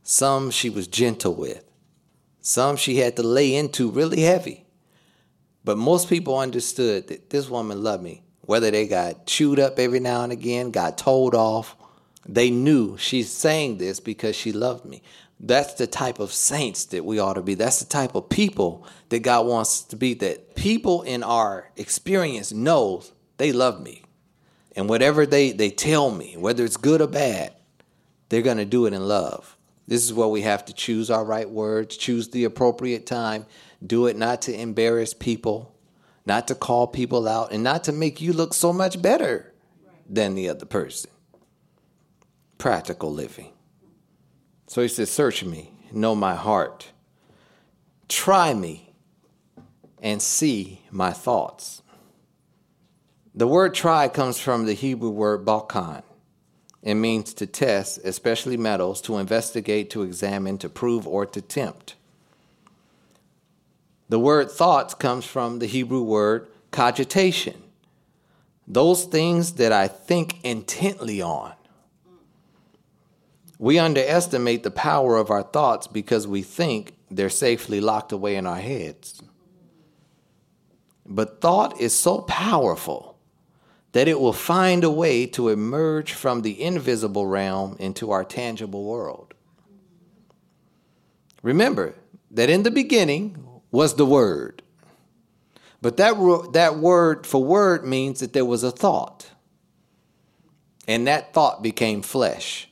[0.03, 1.65] Some she was gentle with,
[2.41, 4.65] some she had to lay into really heavy.
[5.65, 8.23] But most people understood that this woman loved me.
[8.43, 11.77] Whether they got chewed up every now and again, got told off,
[12.27, 15.03] they knew she's saying this because she loved me.
[15.41, 17.55] That's the type of saints that we ought to be.
[17.55, 20.15] That's the type of people that God wants to be.
[20.15, 24.03] That people in our experience knows they love me.
[24.75, 27.53] And whatever they, they tell me, whether it's good or bad,
[28.29, 29.57] they're going to do it in love.
[29.87, 33.47] This is where we have to choose our right words, choose the appropriate time,
[33.85, 35.75] do it not to embarrass people,
[36.27, 39.55] not to call people out, and not to make you look so much better
[40.09, 41.11] than the other person.
[42.59, 43.53] Practical living.
[44.69, 46.91] So he says, Search me, know my heart.
[48.07, 48.93] Try me
[50.01, 51.83] and see my thoughts.
[53.35, 56.03] The word try comes from the Hebrew word bachan.
[56.83, 61.97] It means to test, especially metals, to investigate, to examine, to prove, or to tempt.
[64.09, 67.63] The word thoughts comes from the Hebrew word cogitation.
[68.67, 71.55] Those things that I think intently on.
[73.59, 78.47] We underestimate the power of our thoughts because we think they're safely locked away in
[78.47, 79.21] our heads.
[81.05, 83.19] But thought is so powerful
[83.93, 88.85] that it will find a way to emerge from the invisible realm into our tangible
[88.85, 89.35] world.
[91.43, 91.95] Remember
[92.31, 94.63] that in the beginning was the Word.
[95.81, 96.15] But that,
[96.53, 99.31] that word for word means that there was a thought.
[100.89, 102.68] And that thought became flesh.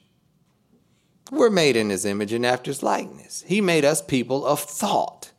[1.30, 3.44] We're made in his image and after his likeness.
[3.46, 5.32] He made us people of thought.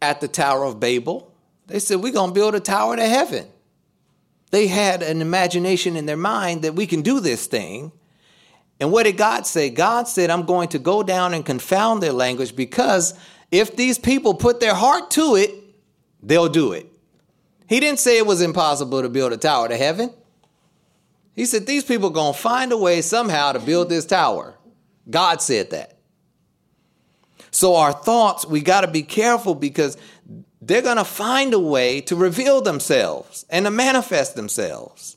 [0.00, 1.34] At the Tower of Babel,
[1.66, 3.46] they said, We're going to build a tower to heaven.
[4.50, 7.92] They had an imagination in their mind that we can do this thing.
[8.80, 9.70] And what did God say?
[9.70, 13.14] God said, I'm going to go down and confound their language because
[13.50, 15.50] if these people put their heart to it,
[16.22, 16.86] they'll do it.
[17.68, 20.14] He didn't say it was impossible to build a tower to heaven.
[21.38, 24.56] He said, These people are going to find a way somehow to build this tower.
[25.08, 25.96] God said that.
[27.52, 29.96] So, our thoughts, we got to be careful because
[30.60, 35.16] they're going to find a way to reveal themselves and to manifest themselves.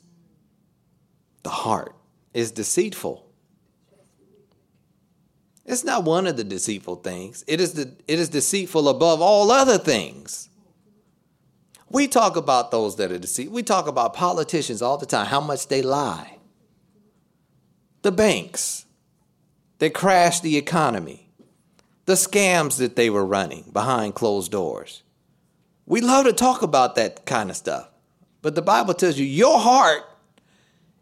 [1.42, 1.96] The heart
[2.32, 3.28] is deceitful.
[5.66, 7.42] It's not one of the deceitful things.
[7.48, 10.48] It is, the, it is deceitful above all other things.
[11.92, 13.52] We talk about those that are deceived.
[13.52, 16.38] We talk about politicians all the time, how much they lie.
[18.00, 18.86] The banks,
[19.78, 21.30] they crashed the economy.
[22.06, 25.02] The scams that they were running behind closed doors.
[25.84, 27.90] We love to talk about that kind of stuff.
[28.40, 30.02] But the Bible tells you your heart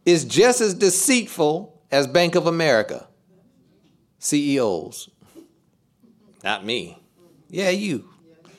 [0.05, 3.07] is just as deceitful as Bank of America
[4.19, 5.09] CEOs.
[6.43, 6.99] Not me.
[7.49, 8.11] Yeah, you.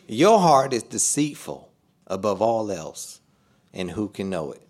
[0.07, 1.70] Your heart is deceitful
[2.11, 3.21] above all else,
[3.73, 4.67] and who can know it?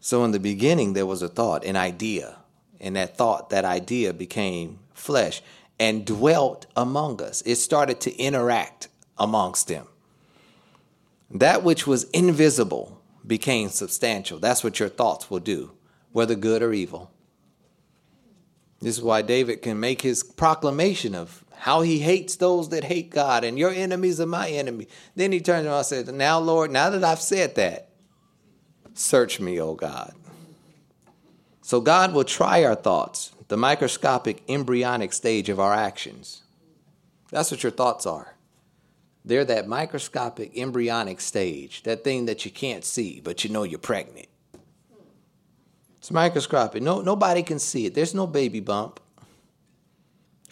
[0.00, 2.38] So in the beginning, there was a thought, an idea,
[2.80, 5.42] and that thought, that idea became flesh
[5.78, 7.42] and dwelt among us.
[7.42, 8.88] It started to interact
[9.18, 9.86] amongst them.
[11.30, 14.38] That which was invisible became substantial.
[14.38, 15.72] That's what your thoughts will do,
[16.12, 17.10] whether good or evil.
[18.80, 23.10] This is why David can make his proclamation of how he hates those that hate
[23.10, 24.88] God, and your enemies are my enemy.
[25.14, 27.90] Then he turns around and says, Now, Lord, now that I've said that,
[28.94, 30.14] search me, O God.
[31.60, 36.42] So God will try our thoughts, the microscopic embryonic stage of our actions.
[37.30, 38.34] That's what your thoughts are.
[39.26, 43.78] They're that microscopic embryonic stage, that thing that you can't see, but you know you're
[43.78, 44.28] pregnant.
[45.98, 46.82] It's microscopic.
[46.82, 47.94] No, nobody can see it.
[47.94, 48.98] There's no baby bump.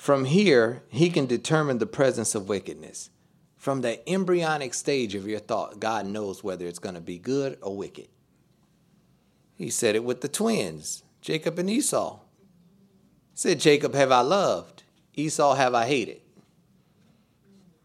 [0.08, 3.10] From here, he can determine the presence of wickedness.
[3.58, 7.58] From the embryonic stage of your thought, God knows whether it's going to be good
[7.60, 8.08] or wicked.
[9.54, 12.20] He said it with the twins, Jacob and Esau.
[12.20, 16.22] He said, Jacob have I loved, Esau have I hated.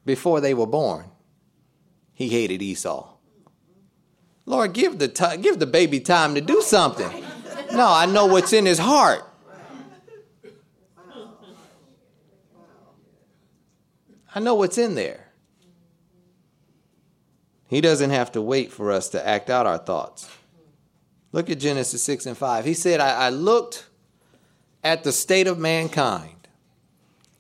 [0.06, 1.08] Before they were born,
[2.14, 3.16] he hated Esau.
[4.46, 7.26] Lord, give the, t- give the baby time to do something.
[7.74, 9.30] No, I know what's in his heart.
[14.36, 15.28] I know what's in there.
[17.68, 20.30] He doesn't have to wait for us to act out our thoughts.
[21.32, 22.66] Look at Genesis 6 and 5.
[22.66, 23.88] He said, I, I looked
[24.84, 26.48] at the state of mankind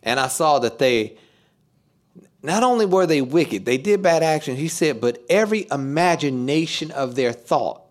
[0.01, 1.17] and I saw that they
[2.41, 4.59] not only were they wicked, they did bad actions.
[4.59, 7.81] He said, but every imagination of their thought.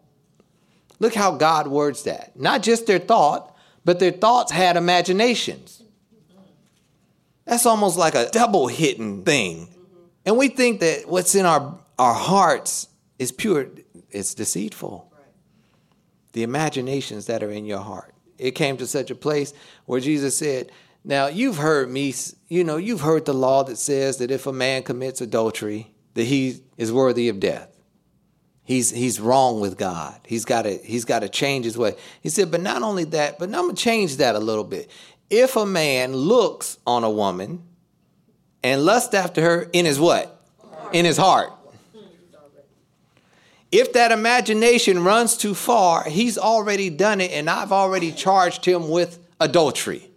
[0.99, 2.39] Look how God words that.
[2.39, 5.82] Not just their thought, but their thoughts had imaginations.
[7.53, 9.67] That's almost like a double hitting thing.
[9.67, 10.05] Mm-hmm.
[10.25, 12.89] And we think that what's in our, our hearts
[13.19, 13.67] is pure,
[14.11, 15.13] it's deceitful.
[16.33, 18.15] The imaginations that are in your heart.
[18.39, 19.53] It came to such a place
[19.85, 20.73] where Jesus said,
[21.05, 22.15] Now you've heard me,
[22.49, 26.25] you know, you've heard the law that says that if a man commits adultery, that
[26.25, 27.69] he is worthy of death.
[28.65, 30.19] He's he's wrong with God.
[30.25, 31.97] He's got to he's got to change his way.
[32.23, 34.91] He said, but not only that, but I'm gonna change that a little bit
[35.33, 37.63] if a man looks on a woman
[38.63, 40.47] and lusts after her in his what?
[40.93, 41.51] In his heart.
[43.73, 48.91] If that imagination runs too far, he's already done it, and I've already charged him
[48.91, 50.11] with adultery.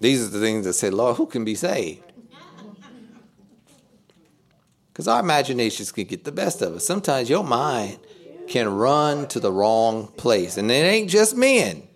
[0.00, 2.00] These are the things that say, Lord, who can be saved?
[4.90, 6.86] Because our imaginations can get the best of us.
[6.86, 7.98] Sometimes your mind
[8.48, 11.88] can run to the wrong place, and it ain't just men.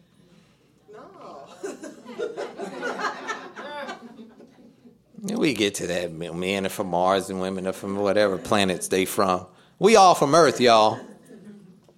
[5.23, 6.13] We get to that.
[6.13, 9.47] Men are from Mars and women are from whatever planets they from.
[9.79, 11.01] We all from Earth, y'all.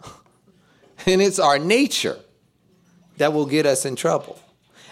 [1.06, 2.18] and it's our nature
[3.18, 4.40] that will get us in trouble.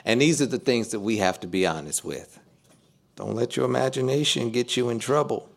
[0.04, 2.38] And these are the things that we have to be honest with.
[3.16, 5.48] Don't let your imagination get you in trouble.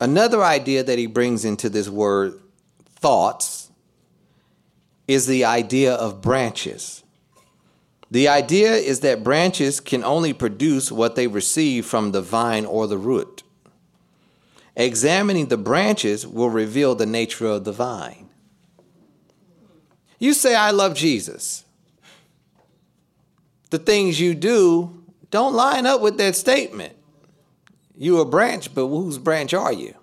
[0.00, 2.40] Another idea that he brings into this word,
[2.96, 3.70] thoughts,
[5.06, 7.04] is the idea of branches.
[8.10, 12.86] The idea is that branches can only produce what they receive from the vine or
[12.86, 13.42] the root.
[14.76, 18.28] Examining the branches will reveal the nature of the vine.
[20.18, 21.64] You say, I love Jesus.
[23.70, 26.94] The things you do don't line up with that statement.
[27.96, 29.94] You a branch, but whose branch are you?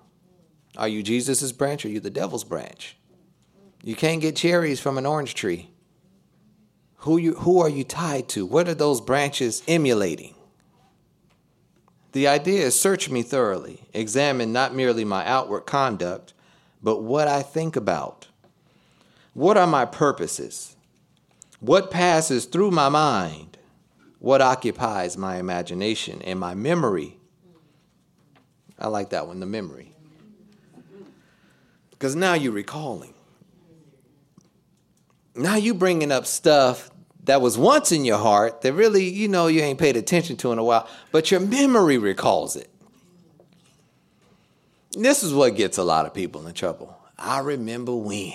[0.75, 2.97] Are you Jesus' branch or are you the devil's branch?
[3.83, 5.69] You can't get cherries from an orange tree.
[7.03, 8.45] Who, you, who are you tied to?
[8.45, 10.35] What are those branches emulating?
[12.13, 16.33] The idea is search me thoroughly, examine not merely my outward conduct,
[16.81, 18.27] but what I think about.
[19.33, 20.77] What are my purposes?
[21.59, 23.57] What passes through my mind?
[24.19, 27.17] What occupies my imagination and my memory?
[28.79, 29.93] I like that one, the memory.
[31.89, 33.13] Because now you're recalling.
[35.35, 36.91] Now you're bringing up stuff
[37.24, 40.51] that was once in your heart that really, you know, you ain't paid attention to
[40.51, 42.69] in a while, but your memory recalls it.
[44.91, 46.97] This is what gets a lot of people in trouble.
[47.17, 48.34] I remember when.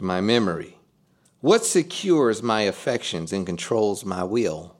[0.00, 0.78] my memory.
[1.40, 4.76] What secures my affections and controls my will?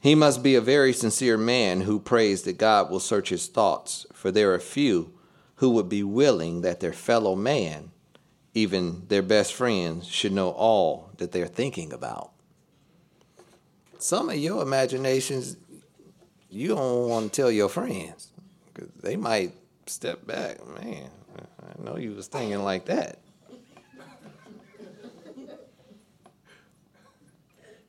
[0.00, 4.06] He must be a very sincere man who prays that God will search his thoughts,
[4.12, 5.17] for there are few
[5.58, 7.90] who would be willing that their fellow man,
[8.54, 12.30] even their best friends, should know all that they're thinking about.
[13.98, 15.56] Some of your imaginations,
[16.48, 18.30] you don't want to tell your friends
[18.72, 19.52] because they might
[19.86, 20.64] step back.
[20.80, 21.10] Man,
[21.60, 23.18] I know you was thinking like that.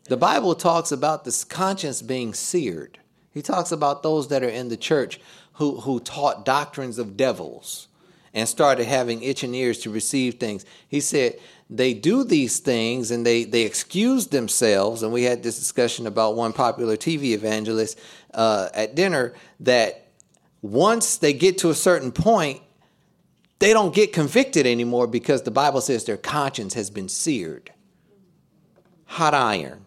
[0.05, 2.97] The Bible talks about this conscience being seared.
[3.31, 5.19] He talks about those that are in the church
[5.59, 7.89] who, who taught doctrines of devils
[8.33, 10.65] and started having itching ears to receive things.
[10.87, 11.37] He said
[11.69, 15.03] they do these things and they, they excuse themselves.
[15.03, 17.99] And we had this discussion about one popular TV evangelist
[18.33, 20.07] uh, at dinner that
[20.61, 22.61] once they get to a certain point,
[23.59, 27.73] they don't get convicted anymore because the Bible says their conscience has been seared.
[29.07, 29.85] Hot iron.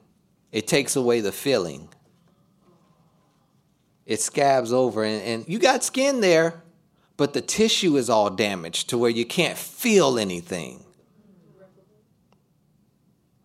[0.50, 1.88] It takes away the feeling.
[4.04, 6.62] It scabs over, and, and you got skin there,
[7.16, 10.84] but the tissue is all damaged to where you can't feel anything.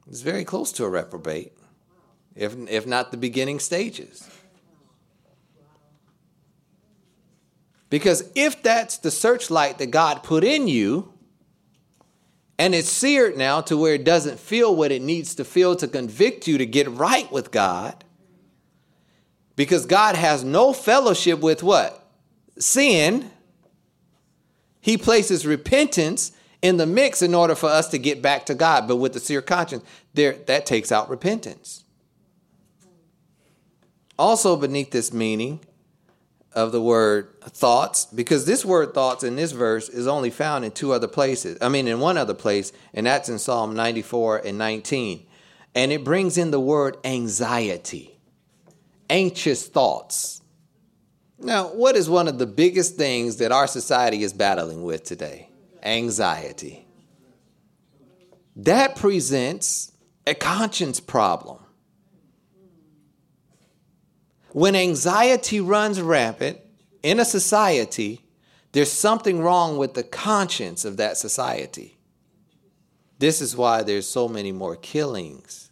[0.10, 1.54] It's very close to a reprobate,
[2.36, 4.28] if, if not the beginning stages.
[7.90, 11.14] Because if that's the searchlight that God put in you,
[12.60, 15.88] and it's seared now to where it doesn't feel what it needs to feel to
[15.88, 18.04] convict you to get right with God.
[19.58, 22.08] Because God has no fellowship with what?
[22.58, 23.30] Sin.
[24.80, 26.32] He places repentance
[26.62, 28.88] in the mix in order for us to get back to God.
[28.88, 29.84] But with the seared conscience,
[30.14, 31.84] there that takes out repentance.
[34.18, 35.60] Also beneath this meaning
[36.54, 40.72] of the word thoughts because this word thoughts in this verse is only found in
[40.72, 41.58] two other places.
[41.62, 45.26] I mean, in one other place, and that's in Psalm 94 and 19.
[45.76, 48.17] And it brings in the word anxiety,
[49.10, 50.42] anxious thoughts.
[51.40, 55.50] Now, what is one of the biggest things that our society is battling with today?
[55.84, 56.86] Anxiety.
[58.56, 59.92] That presents
[60.26, 61.60] a conscience problem.
[64.52, 66.60] When anxiety runs rampant
[67.04, 68.26] in a society,
[68.72, 71.98] there's something wrong with the conscience of that society.
[73.20, 75.67] This is why there's so many more killings.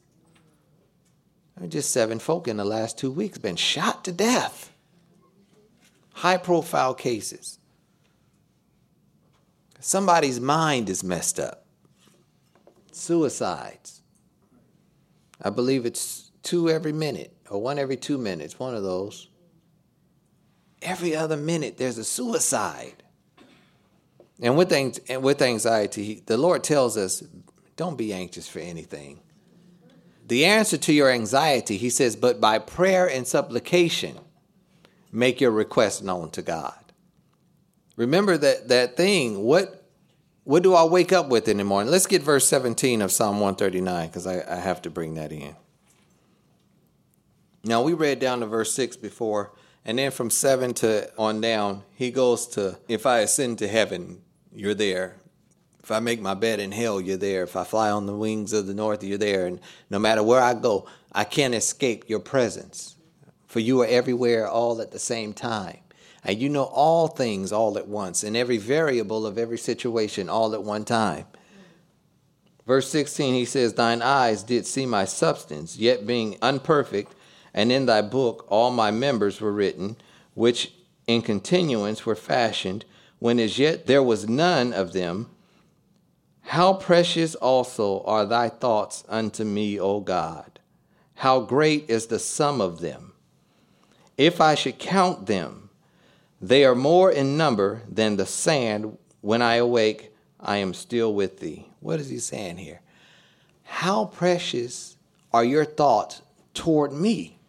[1.67, 4.71] Just seven folk in the last two weeks been shot to death.
[6.13, 7.59] High profile cases.
[9.79, 11.65] Somebody's mind is messed up.
[12.91, 14.01] Suicides.
[15.41, 19.29] I believe it's two every minute or one every two minutes, one of those.
[20.81, 23.03] Every other minute, there's a suicide.
[24.41, 27.23] And with, and with anxiety, the Lord tells us
[27.75, 29.19] don't be anxious for anything.
[30.27, 34.17] The answer to your anxiety, he says, but by prayer and supplication,
[35.11, 36.73] make your request known to God.
[37.95, 39.43] Remember that, that thing.
[39.43, 39.83] What,
[40.43, 41.91] what do I wake up with in the morning?
[41.91, 45.55] Let's get verse 17 of Psalm 139 because I, I have to bring that in.
[47.63, 49.51] Now, we read down to verse 6 before,
[49.85, 54.21] and then from 7 to on down, he goes to, If I ascend to heaven,
[54.53, 55.15] you're there.
[55.85, 57.43] If I make my bed in hell, you're there.
[57.43, 59.45] If I fly on the wings of the north, you're there.
[59.45, 59.59] And
[59.91, 62.95] no matter where I go, I can't escape your presence.
[63.45, 65.77] For you are everywhere all at the same time.
[66.23, 70.55] And you know all things all at once, and every variable of every situation all
[70.55, 71.27] at one time.
[72.65, 77.13] Verse 16, he says, Thine eyes did see my substance, yet being unperfect,
[77.53, 79.97] and in thy book all my members were written,
[80.33, 80.73] which
[81.05, 82.85] in continuance were fashioned,
[83.19, 85.29] when as yet there was none of them.
[86.45, 90.59] How precious also are thy thoughts unto me, O God!
[91.15, 93.13] How great is the sum of them!
[94.15, 95.69] If I should count them,
[96.39, 98.97] they are more in number than the sand.
[99.21, 101.67] When I awake, I am still with thee.
[101.79, 102.81] What is he saying here?
[103.63, 104.97] How precious
[105.33, 106.21] are your thoughts
[106.53, 107.39] toward me?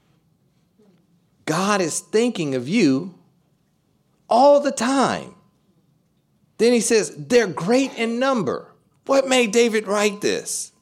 [1.44, 3.14] God is thinking of you
[4.28, 5.34] all the time.
[6.56, 8.72] Then he says, they're great in number.
[9.06, 10.72] What made David write this?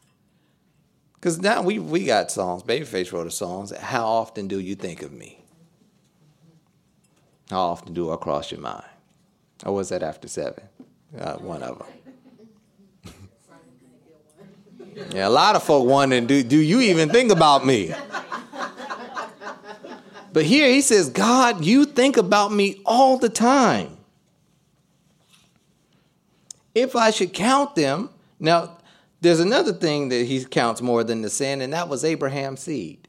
[1.15, 2.63] Because now we, we got songs.
[2.63, 3.71] Babyface wrote a song.
[3.79, 5.39] How often do you think of me?
[7.51, 8.85] How often do I cross your mind?
[9.65, 10.63] Or was that After 7?
[11.19, 11.79] Uh, one of
[13.05, 13.15] them.
[15.13, 17.95] yeah, a lot of folk wondering, do, do you even think about me?
[20.33, 23.97] But here he says, God, you think about me all the time.
[26.75, 28.79] If I should count them, now
[29.21, 33.09] there's another thing that he counts more than the sin, and that was Abraham's seed.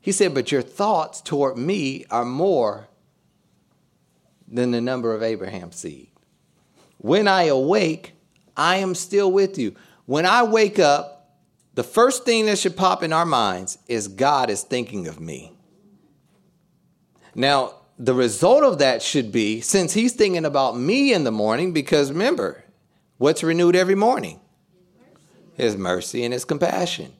[0.00, 2.88] He said, But your thoughts toward me are more
[4.46, 6.10] than the number of Abraham's seed.
[6.98, 8.12] When I awake,
[8.56, 9.74] I am still with you.
[10.06, 11.38] When I wake up,
[11.74, 15.52] the first thing that should pop in our minds is God is thinking of me.
[17.34, 21.72] Now, the result of that should be since he's thinking about me in the morning,
[21.72, 22.64] because remember,
[23.22, 24.40] what's renewed every morning?
[25.54, 27.12] His mercy and his compassion.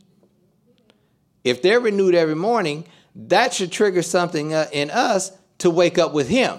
[1.44, 6.12] If they're renewed every morning, that should trigger something uh, in us to wake up
[6.12, 6.58] with him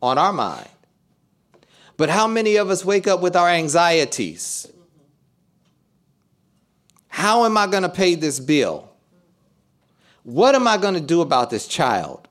[0.00, 0.68] on our mind.
[1.96, 4.70] But how many of us wake up with our anxieties?
[7.08, 8.92] How am I going to pay this bill?
[10.22, 12.28] What am I going to do about this child?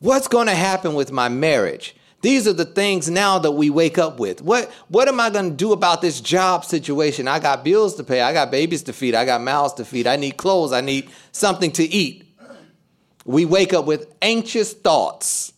[0.00, 1.94] What's going to happen with my marriage?
[2.20, 4.42] These are the things now that we wake up with.
[4.42, 7.28] What what am I going to do about this job situation?
[7.28, 8.20] I got bills to pay.
[8.20, 9.14] I got babies to feed.
[9.14, 10.06] I got mouths to feed.
[10.06, 10.72] I need clothes.
[10.72, 12.24] I need something to eat.
[13.24, 15.52] We wake up with anxious thoughts.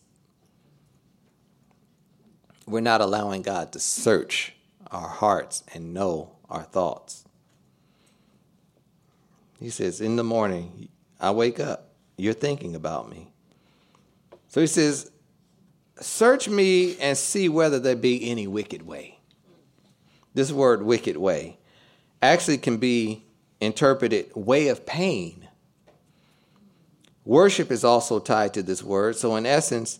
[2.67, 4.53] We're not allowing God to search
[4.91, 7.25] our hearts and know our thoughts.
[9.59, 10.89] He says, In the morning,
[11.19, 13.31] I wake up, you're thinking about me.
[14.49, 15.11] So he says,
[16.01, 19.19] Search me and see whether there be any wicked way.
[20.33, 21.57] This word, wicked way,
[22.21, 23.23] actually can be
[23.59, 25.47] interpreted way of pain.
[27.23, 29.15] Worship is also tied to this word.
[29.15, 29.99] So, in essence,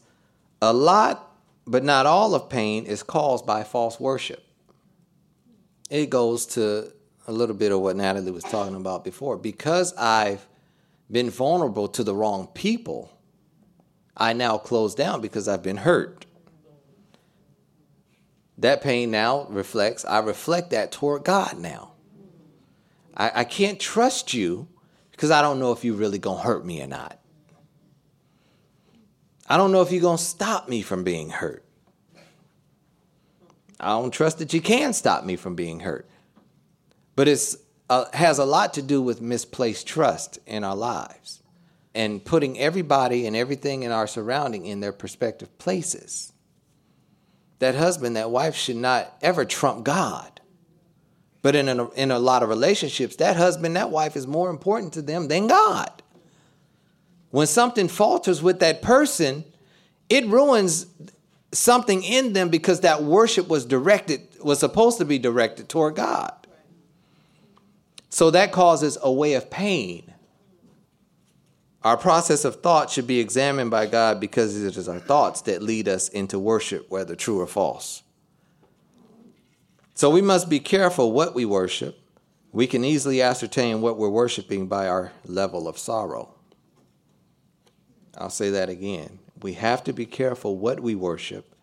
[0.61, 1.35] a lot,
[1.67, 4.43] but not all of pain is caused by false worship.
[5.89, 6.91] It goes to
[7.27, 9.37] a little bit of what Natalie was talking about before.
[9.37, 10.47] Because I've
[11.11, 13.11] been vulnerable to the wrong people,
[14.21, 16.27] I now close down because I've been hurt.
[18.59, 21.93] That pain now reflects, I reflect that toward God now.
[23.17, 24.67] I, I can't trust you
[25.09, 27.19] because I don't know if you're really to hurt me or not.
[29.49, 31.65] I don't know if you're to stop me from being hurt.
[33.79, 36.07] I don't trust that you can stop me from being hurt.
[37.15, 37.55] But it
[37.89, 41.40] uh, has a lot to do with misplaced trust in our lives
[41.93, 46.31] and putting everybody and everything in our surrounding in their respective places.
[47.59, 50.41] That husband, that wife should not ever trump God.
[51.41, 54.93] But in a, in a lot of relationships, that husband, that wife is more important
[54.93, 56.01] to them than God.
[57.31, 59.43] When something falters with that person,
[60.09, 60.85] it ruins
[61.53, 66.33] something in them because that worship was directed, was supposed to be directed toward God.
[68.09, 70.10] So that causes a way of pain.
[71.83, 75.63] Our process of thought should be examined by God because it is our thoughts that
[75.63, 78.03] lead us into worship, whether true or false.
[79.95, 81.97] So we must be careful what we worship.
[82.51, 86.35] We can easily ascertain what we're worshiping by our level of sorrow.
[88.17, 89.19] I'll say that again.
[89.41, 91.55] We have to be careful what we worship,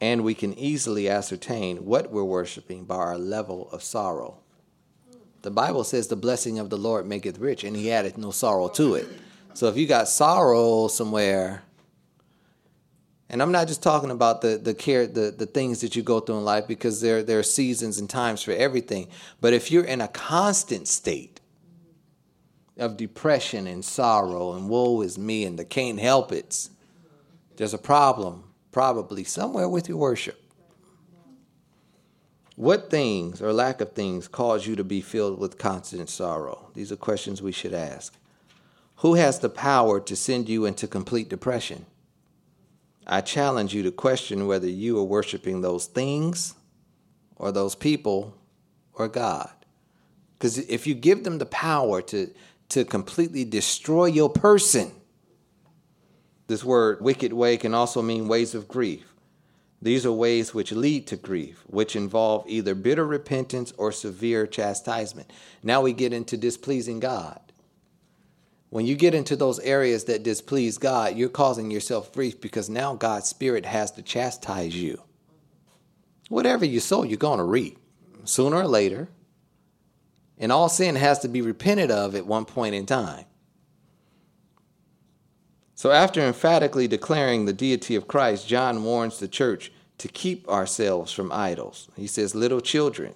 [0.00, 4.38] and we can easily ascertain what we're worshiping by our level of sorrow.
[5.42, 8.68] The Bible says the blessing of the Lord maketh rich, and he addeth no sorrow
[8.70, 9.06] to it.
[9.56, 11.62] So if you got sorrow somewhere,
[13.30, 16.20] and I'm not just talking about the the care the, the things that you go
[16.20, 19.08] through in life because there there are seasons and times for everything.
[19.40, 21.40] But if you're in a constant state
[22.76, 26.68] of depression and sorrow and woe is me and the can't help it,
[27.56, 30.38] there's a problem probably somewhere with your worship.
[32.56, 36.70] What things or lack of things cause you to be filled with constant sorrow?
[36.74, 38.14] These are questions we should ask.
[38.96, 41.86] Who has the power to send you into complete depression?
[43.06, 46.54] I challenge you to question whether you are worshiping those things
[47.36, 48.34] or those people
[48.94, 49.50] or God.
[50.38, 52.30] Because if you give them the power to,
[52.70, 54.92] to completely destroy your person,
[56.46, 59.12] this word wicked way can also mean ways of grief.
[59.82, 65.30] These are ways which lead to grief, which involve either bitter repentance or severe chastisement.
[65.62, 67.40] Now we get into displeasing God.
[68.70, 72.94] When you get into those areas that displease God, you're causing yourself grief because now
[72.94, 75.02] God's Spirit has to chastise you.
[76.28, 77.78] Whatever you sow, you're going to reap
[78.24, 79.08] sooner or later.
[80.38, 83.24] And all sin has to be repented of at one point in time.
[85.74, 91.12] So, after emphatically declaring the deity of Christ, John warns the church to keep ourselves
[91.12, 91.88] from idols.
[91.96, 93.14] He says, little children.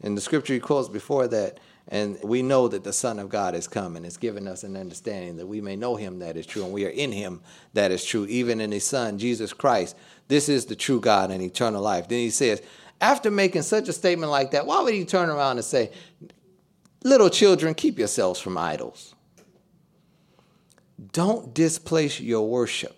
[0.00, 1.58] In the scripture he quotes before that,
[1.88, 4.76] and we know that the Son of God is come and has given us an
[4.76, 7.40] understanding that we may know him that is true, and we are in him
[7.74, 9.96] that is true, even in his Son, Jesus Christ.
[10.26, 12.08] This is the true God and eternal life.
[12.08, 12.60] Then he says,
[13.00, 15.92] after making such a statement like that, why would he turn around and say,
[17.04, 19.14] Little children, keep yourselves from idols?
[21.12, 22.96] Don't displace your worship.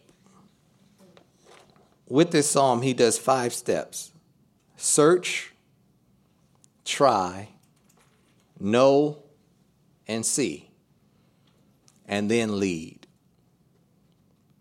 [2.09, 4.13] With this psalm, he does five steps
[4.77, 5.53] search,
[6.85, 7.51] try,
[8.61, 9.23] know,
[10.07, 10.71] and see,
[12.07, 13.07] and then lead.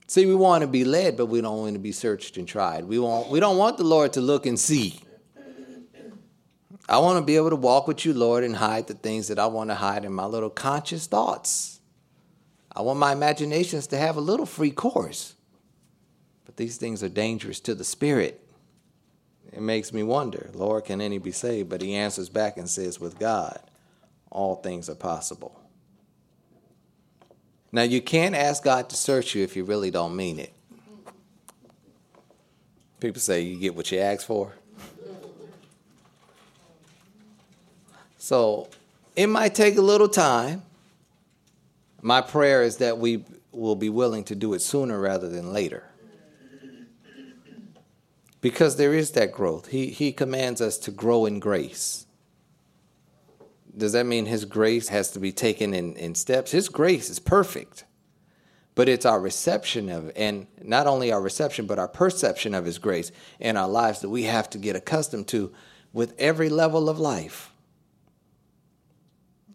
[0.07, 2.85] See, we want to be led, but we don't want to be searched and tried.
[2.85, 4.99] We want we don't want the Lord to look and see.
[6.89, 9.37] I want to be able to walk with you, Lord, and hide the things that
[9.37, 11.81] I want to hide in my little conscious thoughts.
[12.73, 15.35] I want my imaginations to have a little free course.
[16.45, 18.47] But these things are dangerous to the spirit.
[19.51, 21.69] It makes me wonder, Lord, can any be saved?
[21.69, 23.59] But he answers back and says, with God,
[24.32, 25.59] all things are possible.
[27.71, 30.53] Now, you can't ask God to search you if you really don't mean it.
[32.99, 34.53] People say you get what you ask for.
[38.17, 38.69] So
[39.15, 40.63] it might take a little time.
[42.01, 45.84] My prayer is that we will be willing to do it sooner rather than later.
[48.41, 49.67] Because there is that growth.
[49.67, 52.06] He, he commands us to grow in grace.
[53.78, 56.51] Does that mean His grace has to be taken in, in steps?
[56.51, 57.86] His grace is perfect,
[58.75, 60.17] but it's our reception of it.
[60.17, 64.09] And not only our reception, but our perception of His grace in our lives that
[64.09, 65.53] we have to get accustomed to
[65.93, 67.51] with every level of life.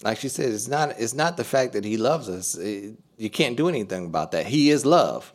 [0.03, 2.57] Like she said, it's not, it's not the fact that He loves us.
[2.57, 4.47] It, you can't do anything about that.
[4.47, 5.33] He is love.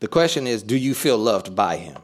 [0.00, 1.98] The question is do you feel loved by Him?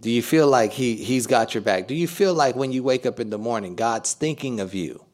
[0.00, 1.88] Do you feel like he, He's got your back?
[1.88, 5.04] Do you feel like when you wake up in the morning, God's thinking of you?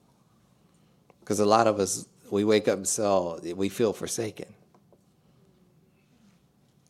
[1.20, 4.52] Because a lot of us, we wake up and so oh, we feel forsaken.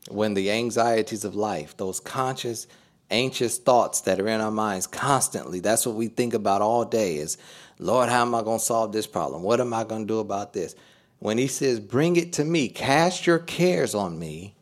[0.09, 2.67] When the anxieties of life, those conscious,
[3.11, 7.17] anxious thoughts that are in our minds constantly, that's what we think about all day
[7.17, 7.39] is,
[7.79, 9.43] Lord, how am I going to solve this problem?
[9.43, 10.75] What am I going to do about this?
[11.21, 14.57] When he says, Bring it to me, cast your cares on me,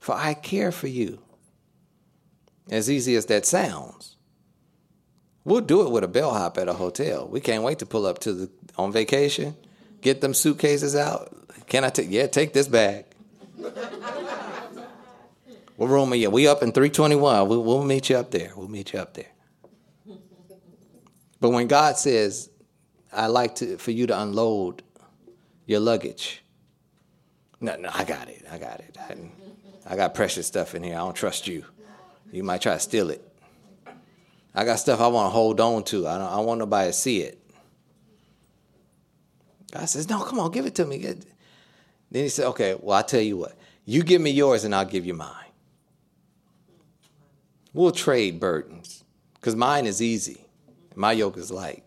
[0.00, 1.20] for I care for you.
[2.70, 4.16] As easy as that sounds.
[5.44, 7.26] We'll do it with a bellhop at a hotel.
[7.26, 9.56] We can't wait to pull up to the on vacation,
[10.02, 11.34] get them suitcases out.
[11.66, 12.10] Can I take?
[12.10, 13.06] Yeah, take this bag.
[15.76, 16.30] what room are you?
[16.30, 17.48] We up in 321.
[17.48, 18.52] We'll, we'll meet you up there.
[18.54, 19.32] We'll meet you up there.
[21.40, 22.50] But when God says,
[23.12, 24.82] "I like to for you to unload
[25.66, 26.42] your luggage,"
[27.60, 28.44] no, no, I got it.
[28.50, 28.96] I got it.
[28.98, 29.16] I,
[29.86, 30.94] I got precious stuff in here.
[30.94, 31.64] I don't trust you.
[32.32, 33.24] You might try to steal it.
[34.54, 36.06] I got stuff I want to hold on to.
[36.06, 37.40] I don't, I want nobody to see it.
[39.72, 40.98] God says, No, come on, give it to me.
[40.98, 41.22] Then
[42.10, 43.56] he said, Okay, well, I'll tell you what.
[43.84, 45.32] You give me yours and I'll give you mine.
[47.72, 49.04] We'll trade burdens
[49.34, 50.44] because mine is easy.
[50.94, 51.84] My yoke is light.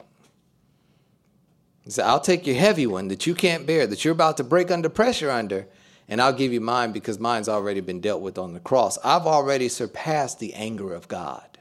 [1.84, 4.44] He said, I'll take your heavy one that you can't bear, that you're about to
[4.44, 5.68] break under pressure under,
[6.12, 8.98] and I'll give you mine because mine's already been dealt with on the cross.
[9.02, 11.58] I've already surpassed the anger of God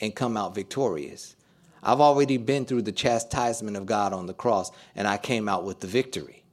[0.00, 1.36] and come out victorious.
[1.82, 5.64] I've already been through the chastisement of God on the cross and I came out
[5.64, 6.44] with the victory.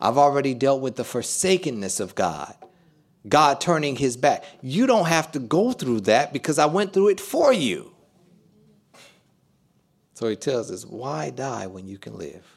[0.00, 2.54] I've already dealt with the forsakenness of God,
[3.28, 4.42] God turning his back.
[4.62, 7.92] You don't have to go through that because I went through it for you.
[10.14, 12.55] So he tells us, why die when you can live?